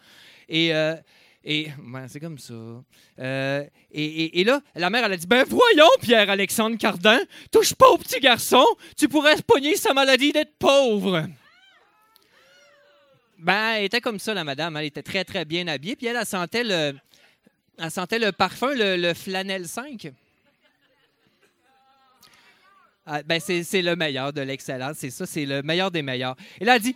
[0.48, 0.74] Et.
[0.74, 0.96] euh,
[1.42, 2.54] et ben, c'est comme ça.
[3.20, 7.18] Euh, et là, la mère, elle a dit Ben voyons, Pierre-Alexandre Cardin,
[7.50, 8.66] touche pas au petit garçon,
[8.98, 11.26] tu pourrais se pogner sa maladie d'être pauvre.
[13.40, 14.76] Ben, elle était comme ça, la madame.
[14.78, 15.96] Elle était très, très bien habillée.
[15.96, 16.94] Puis elle, elle sentait le,
[17.78, 20.12] elle sentait le parfum, le, flanel 5.
[23.06, 26.36] Ah, ben, c'est le meilleur de l'excellence, c'est ça, c'est le meilleur des meilleurs.
[26.60, 26.96] Et là, elle dit,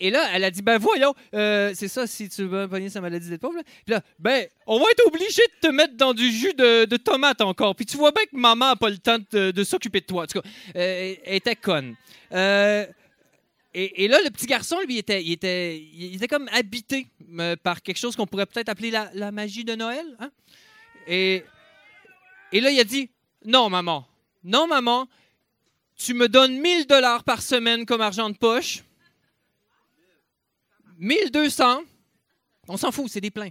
[0.00, 3.40] elle a dit, ben voyons, euh, c'est ça, si tu veux pogner sa maladie d'être
[3.40, 3.60] pauvre.
[3.84, 6.96] Puis là, ben, on va être obligé de te mettre dans du jus de, de
[6.96, 7.76] tomate encore.
[7.76, 10.24] Puis tu vois bien que maman n'a pas le temps de, de s'occuper de toi.
[10.24, 11.94] En tout cas, euh, elle était conne.
[12.32, 12.86] Euh,
[13.74, 14.98] et, là, le petit garçon, lui, il
[15.32, 17.06] était, comme habité
[17.38, 20.04] euh, par quelque chose qu'on pourrait peut-être appeler la, magie de Noël.
[20.18, 20.30] hein.
[21.06, 21.42] Et,
[22.52, 23.08] là, il a dit,
[23.46, 24.06] non, maman,
[24.44, 25.08] non, maman,
[25.96, 28.82] tu me donnes 1000 dollars par semaine comme argent de poche.
[30.98, 31.82] 1200.
[32.68, 33.50] On s'en fout, c'est des pleins.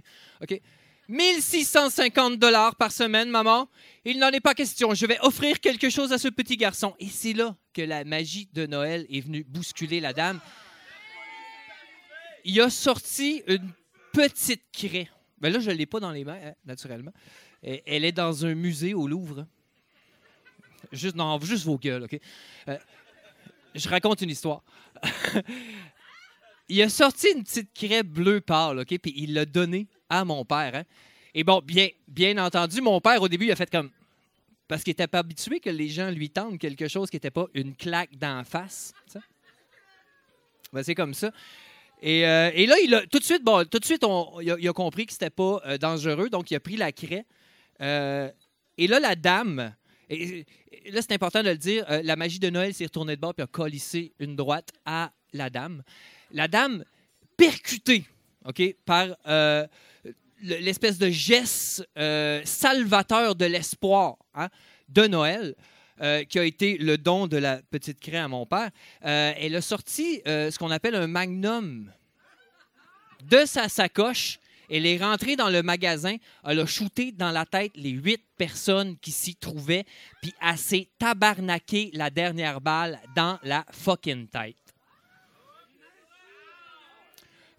[1.08, 3.68] 1650 dollars par semaine, maman.
[4.04, 4.94] Il n'en est pas question.
[4.94, 6.94] Je vais offrir quelque chose à ce petit garçon.
[6.98, 10.40] Et c'est là que la magie de Noël est venue bousculer la dame.
[12.44, 13.70] Il a sorti une
[14.12, 15.08] petite craie.
[15.38, 17.12] Ben là, je ne l'ai pas dans les mains, hein, naturellement.
[17.62, 19.46] Elle est dans un musée au Louvre.
[20.92, 22.18] Juste, non, juste vos gueules, OK?
[22.68, 22.78] Euh,
[23.74, 24.62] je raconte une histoire.
[26.68, 28.98] il a sorti une petite craie bleu pâle, OK?
[28.98, 30.74] Puis il l'a donnée à mon père.
[30.74, 30.84] hein.
[31.34, 33.90] Et bon, bien, bien entendu, mon père, au début, il a fait comme.
[34.68, 37.46] Parce qu'il n'était pas habitué que les gens lui tendent quelque chose qui n'était pas
[37.54, 38.92] une claque d'en face.
[40.72, 41.30] Ben, c'est comme ça.
[42.00, 44.68] Et, euh, et là, il a, tout de suite, bon, tout de suite, on- il,
[44.68, 47.24] a, compris que c'était pas euh, dangereux, donc il a pris la craie.
[47.80, 48.30] Euh,
[48.78, 49.74] et là, la dame,
[50.08, 50.44] et,
[50.90, 53.44] là, c'est important de le dire, la magie de Noël s'est retournée de bord puis
[53.44, 55.82] a collissé une droite à la dame.
[56.32, 56.84] La dame
[57.36, 58.04] percutée,
[58.46, 59.08] OK, par
[60.42, 64.48] l'espèce de geste euh, salvateur de l'espoir hein,
[64.88, 65.54] de Noël.
[66.00, 68.70] euh, qui a été le don de la petite craie à mon père,
[69.04, 71.92] euh, elle a sorti ce qu'on appelle un magnum
[73.22, 74.40] de sa sacoche.
[74.68, 78.96] Elle est rentrée dans le magasin, elle a shooté dans la tête les huit personnes
[78.98, 79.84] qui s'y trouvaient,
[80.22, 84.56] puis elle s'est tabarnaqué la dernière balle dans la fucking tête.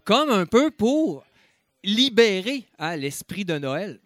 [0.04, 1.24] Comme un peu pour
[1.84, 4.00] libérer hein, l'esprit de Noël.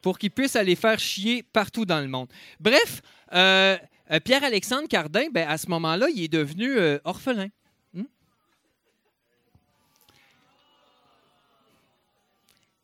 [0.00, 2.28] Pour qu'il puisse aller faire chier partout dans le monde.
[2.60, 3.02] Bref,
[3.32, 3.76] euh,
[4.12, 7.48] euh, Pierre-Alexandre Cardin, ben, à ce moment-là, il est devenu euh, orphelin.
[7.92, 8.04] Hmm?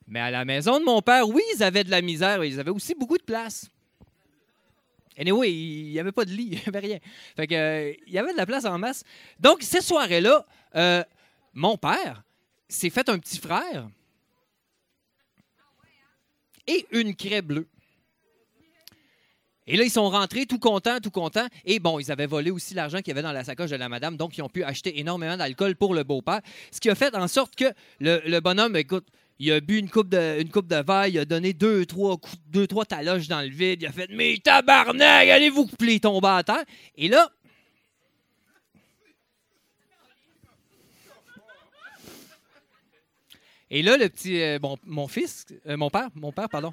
[0.09, 2.71] Mais à la maison de mon père, oui, ils avaient de la misère, ils avaient
[2.71, 3.71] aussi beaucoup de place.
[5.17, 6.99] Anyway, il n'y avait pas de lit, il n'y avait rien.
[7.37, 9.05] Fait que, il y avait de la place en masse.
[9.39, 10.45] Donc, ces soirées-là,
[10.77, 11.03] euh,
[11.55, 12.23] mon père
[12.69, 13.89] s'est fait un petit frère
[16.67, 17.69] et une craie bleue.
[19.67, 21.47] Et là, ils sont rentrés tout contents, tout contents.
[21.65, 23.89] Et bon, ils avaient volé aussi l'argent qu'il y avait dans la sacoche de la
[23.89, 26.41] madame, donc ils ont pu acheter énormément d'alcool pour le beau-père.
[26.73, 29.07] Ce qui a fait en sorte que le, bonhomme, écoute,
[29.39, 30.51] il a bu une coupe de, une
[31.09, 32.17] il a donné deux, trois,
[32.49, 33.83] deux, trois taloches dans le vide.
[33.83, 36.65] Il a fait Mais tabarnak, allez-vous couper tomber à terre.
[36.97, 37.31] Et là,
[43.75, 46.73] Et là, le petit, euh, bon, mon fils, euh, mon père, mon père, pardon.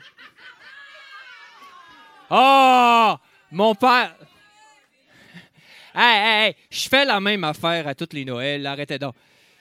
[2.30, 3.16] Oh,
[3.52, 4.14] mon père.
[5.96, 9.16] Hey, hey, je fais la même affaire à toutes les Noëls, arrêtez donc.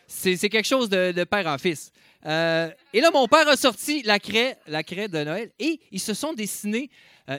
[0.09, 1.93] C'est quelque chose de, de père en fils.
[2.27, 6.01] Euh, et là, mon père a sorti la craie, la craie de Noël et ils
[6.01, 6.91] se sont dessinés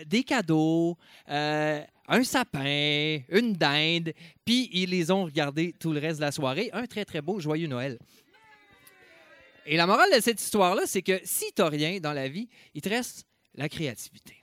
[0.06, 0.98] des cadeaux,
[1.28, 4.14] un sapin, une dinde,
[4.46, 6.70] puis ils les ont regardés tout le reste de la soirée.
[6.72, 7.98] Un très, très beau, joyeux Noël.
[9.72, 12.50] Et la morale de cette histoire-là, c'est que si tu n'as rien dans la vie,
[12.74, 14.36] il te reste la créativité.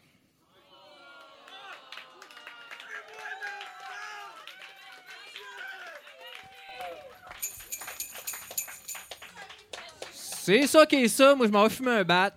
[10.12, 11.34] C'est ça qui est ça.
[11.34, 12.32] Moi, je m'en vais fumer un bat.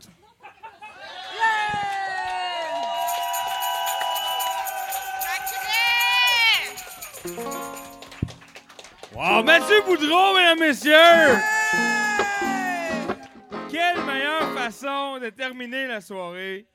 [9.14, 11.99] Wow, Mathieu Boudreau, mesdames, messieurs!
[13.70, 16.66] Quelle meilleure façon de terminer la soirée?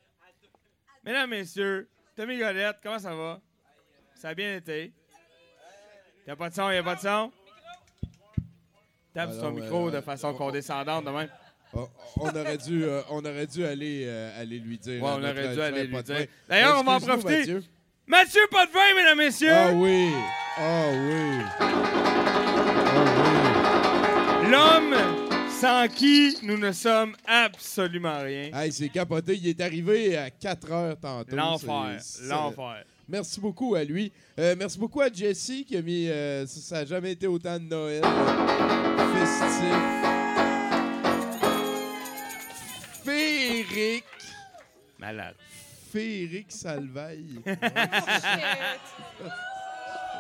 [1.04, 3.40] Mesdames, messieurs, Tommy Golette, comment ça va?
[4.14, 4.92] Ça a bien été?
[6.26, 7.32] Y'a pas de son, y'a pas de son?
[9.12, 11.28] Tape sur ton micro euh, de façon condescendante de même.
[11.72, 11.88] On,
[12.20, 15.02] on aurait dû, euh, on aurait dû aller, euh, aller lui dire.
[15.02, 16.26] Ouais, on aurait dû aller lui dire.
[16.48, 17.38] D'ailleurs, on va en profiter.
[17.38, 17.64] Mathieu.
[18.06, 19.52] Mathieu Potvin, mesdames, messieurs!
[19.52, 20.10] Ah oui!
[20.58, 21.40] Ah oui!
[21.60, 23.24] Ah
[24.50, 25.23] L'homme
[25.60, 28.50] sans qui nous ne sommes absolument rien.
[28.52, 29.36] Hey, c'est capoté.
[29.36, 31.34] Il est arrivé à 4 heures tantôt.
[31.36, 32.84] L'enfer, l'enfer.
[33.08, 34.10] Merci beaucoup à lui.
[34.38, 36.08] Euh, merci beaucoup à Jesse qui a mis.
[36.08, 38.02] euh, ça- ça n'a jamais été autant de Noël.
[39.14, 39.74] Festif.
[43.04, 44.04] Féerique.
[44.98, 45.34] Malade.
[45.92, 47.40] Féerique Salvaille.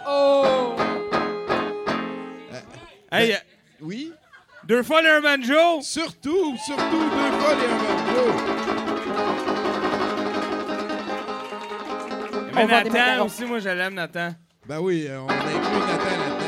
[0.06, 0.76] Oh!
[3.10, 3.36] Hey, euh,
[3.80, 4.12] oui?
[4.66, 5.82] Deux fois le banjo!
[5.82, 8.32] Surtout, surtout deux fois les banjo.
[12.54, 14.30] Mais Nathan aussi, moi je l'aime, Nathan.
[14.66, 16.44] Ben oui, euh, on inclut Nathan là-dedans.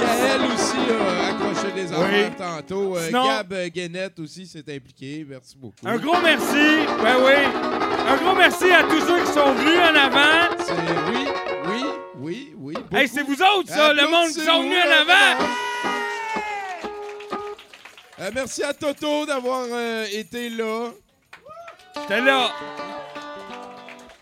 [0.00, 2.96] Gaël aussi a accroché des affaires tantôt.
[2.96, 5.24] Euh, Sinon- Gab euh, Guénette aussi s'est impliqué.
[5.28, 5.76] Merci beaucoup.
[5.86, 6.86] Un gros merci.
[7.02, 7.44] Ben oui.
[8.08, 10.56] Un gros merci à tous ceux qui sont venus en avant.
[10.58, 10.72] C'est-
[11.12, 11.26] Oui,
[12.16, 12.74] oui, oui.
[12.92, 15.46] Hey, c'est vous autres, ça, le monde qui sont venus en avant.
[18.20, 20.90] Euh, merci à Toto d'avoir euh, été là.
[21.96, 22.52] J'étais là.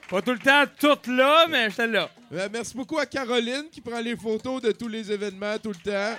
[0.09, 2.09] Pas tout le temps tout là, mais j'étais là.
[2.33, 5.91] Euh, merci beaucoup à Caroline qui prend les photos de tous les événements tout le
[5.91, 6.17] temps.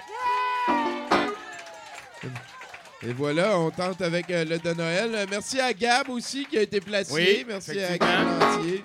[3.03, 5.26] Et voilà, on tente avec le de Noël.
[5.30, 7.11] Merci à Gab aussi qui a été placé.
[7.14, 7.98] Oui, merci à.
[7.98, 8.84] Gab Lantier.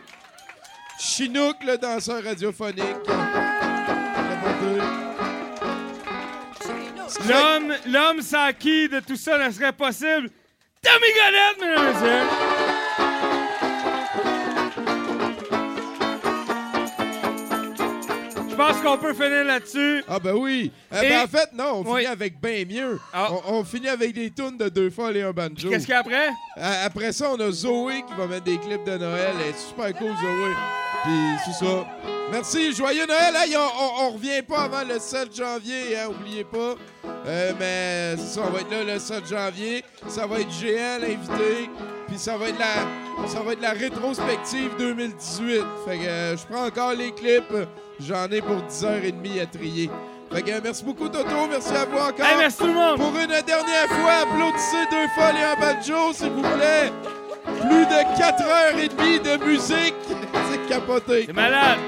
[0.99, 2.83] Chinook, le danseur radiophonique.
[7.29, 10.31] L'homme, l'homme sans qui de tout ça ne serait possible.
[10.83, 13.27] Tommy Golette, mesdames et messieurs.
[18.49, 20.03] Je pense qu'on peut finir là-dessus.
[20.09, 20.73] Ah ben oui.
[20.93, 22.01] Euh, Et- ben, en fait, non, on Oui.
[22.03, 22.99] finit avec bien mieux.
[23.13, 23.29] Ah.
[23.49, 25.69] On, on finit avec des tunes de deux fois et un banjo.
[25.69, 26.29] Qu'est-ce qu'il y a après?
[26.59, 29.35] Euh, Après ça, on a Zoé qui va mettre des clips de Noël.
[29.41, 30.53] Elle est super cool, Zoé.
[31.07, 31.87] Puis c'est ça.
[32.33, 33.35] Merci, joyeux Noël.
[33.37, 36.75] Hey, on, on- on revient pas avant le 7 janvier, hein, oubliez pas.
[37.29, 39.85] Euh, mais ça, on va être là le 7 janvier.
[40.09, 41.71] Ça va être géant, l'invité.
[42.09, 45.61] Puis ça va être la, ça va être la rétrospective 2018.
[45.87, 47.45] Fait que euh, je prends encore les clips.
[48.01, 49.91] J'en ai pour 10h30 à trier.
[50.33, 51.47] Fait que euh, merci beaucoup, Toto.
[51.49, 52.27] Merci à vous encore.
[52.27, 52.97] Hey, merci tout le monde.
[52.97, 56.93] Pour une dernière fois, applaudissez deux fois les banjo, s'il vous plaît.
[57.61, 59.95] Plus de 4h30 de musique.
[60.69, 61.79] C'est malade.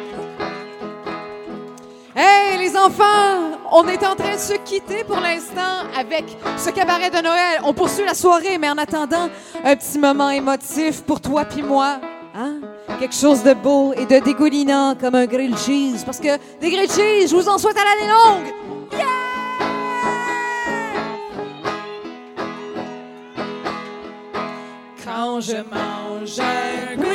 [2.14, 6.24] Hey, les enfants, on est en train de se quitter pour l'instant avec
[6.56, 7.60] ce cabaret de Noël.
[7.64, 9.30] On poursuit la soirée, mais en attendant,
[9.64, 12.00] un petit moment émotif pour toi puis moi.
[12.36, 12.60] Hein?
[13.00, 16.05] Quelque chose de beau et de dégoulinant comme un grilled cheese.
[16.05, 18.55] Parce que des grilled cheese, je vous en souhaite à l'année longue.
[25.05, 27.07] Quand je mange un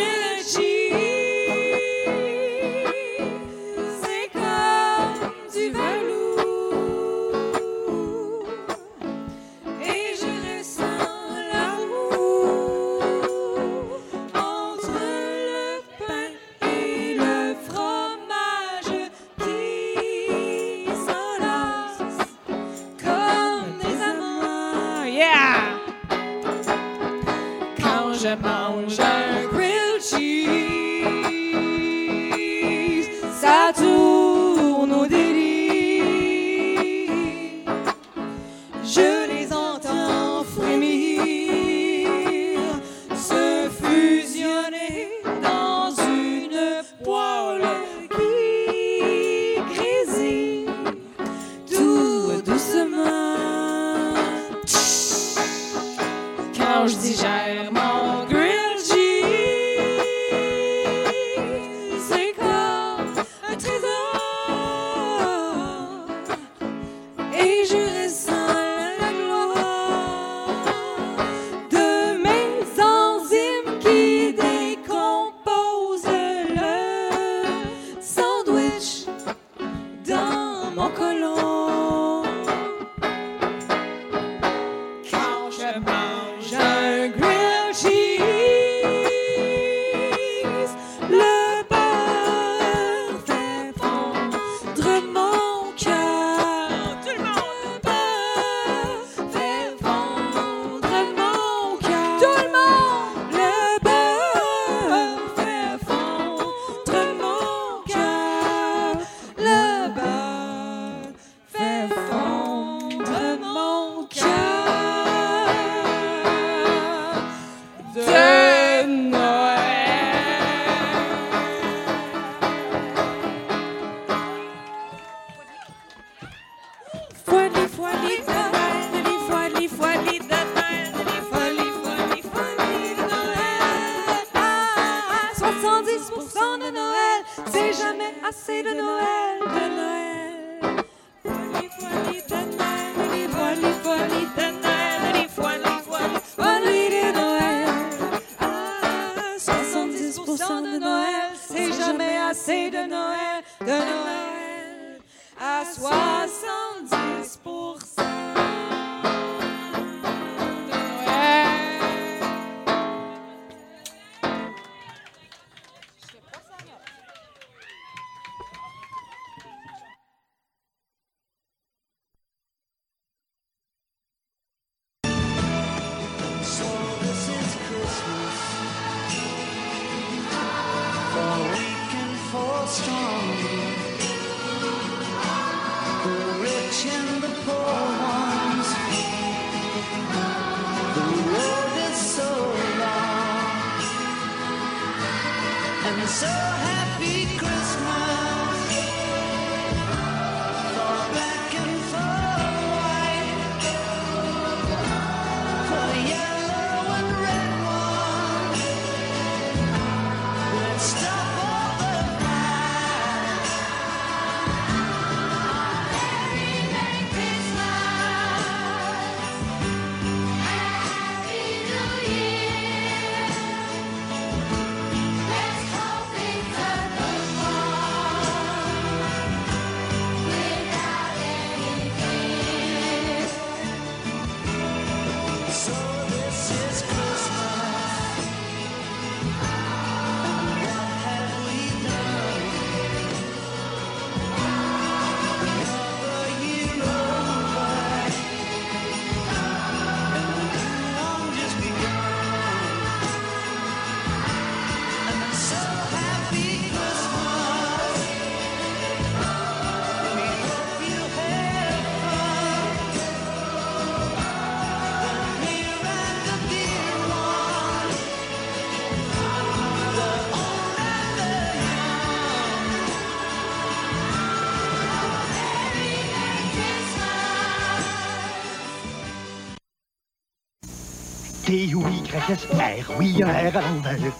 [281.53, 284.11] T-U-Y-S-R, oui, un R à l'envers.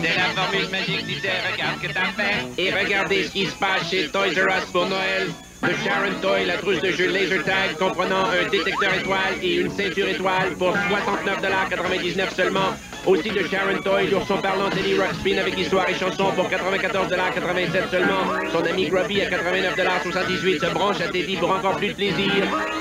[0.00, 2.46] C'est la formule magique du regarde que t'as fait.
[2.56, 5.28] Et regardez ce qui se passe chez Toys R Us pour Noël.
[5.62, 9.70] Le Sharon Toy, la trousse de jeu Laser Tag comprenant un détecteur étoile et une
[9.70, 12.72] ceinture étoile pour 69,99$ seulement.
[13.04, 18.24] Aussi de Sharon Toy, l'ourson parlant Teddy Ruxpin avec histoire et chanson pour 94,87$ seulement.
[18.50, 22.32] Son ami Grubby à 89,78$ se branche à Teddy pour encore plus de plaisir.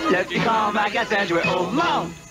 [0.10, 2.23] Le plus grand magasin joué au monde.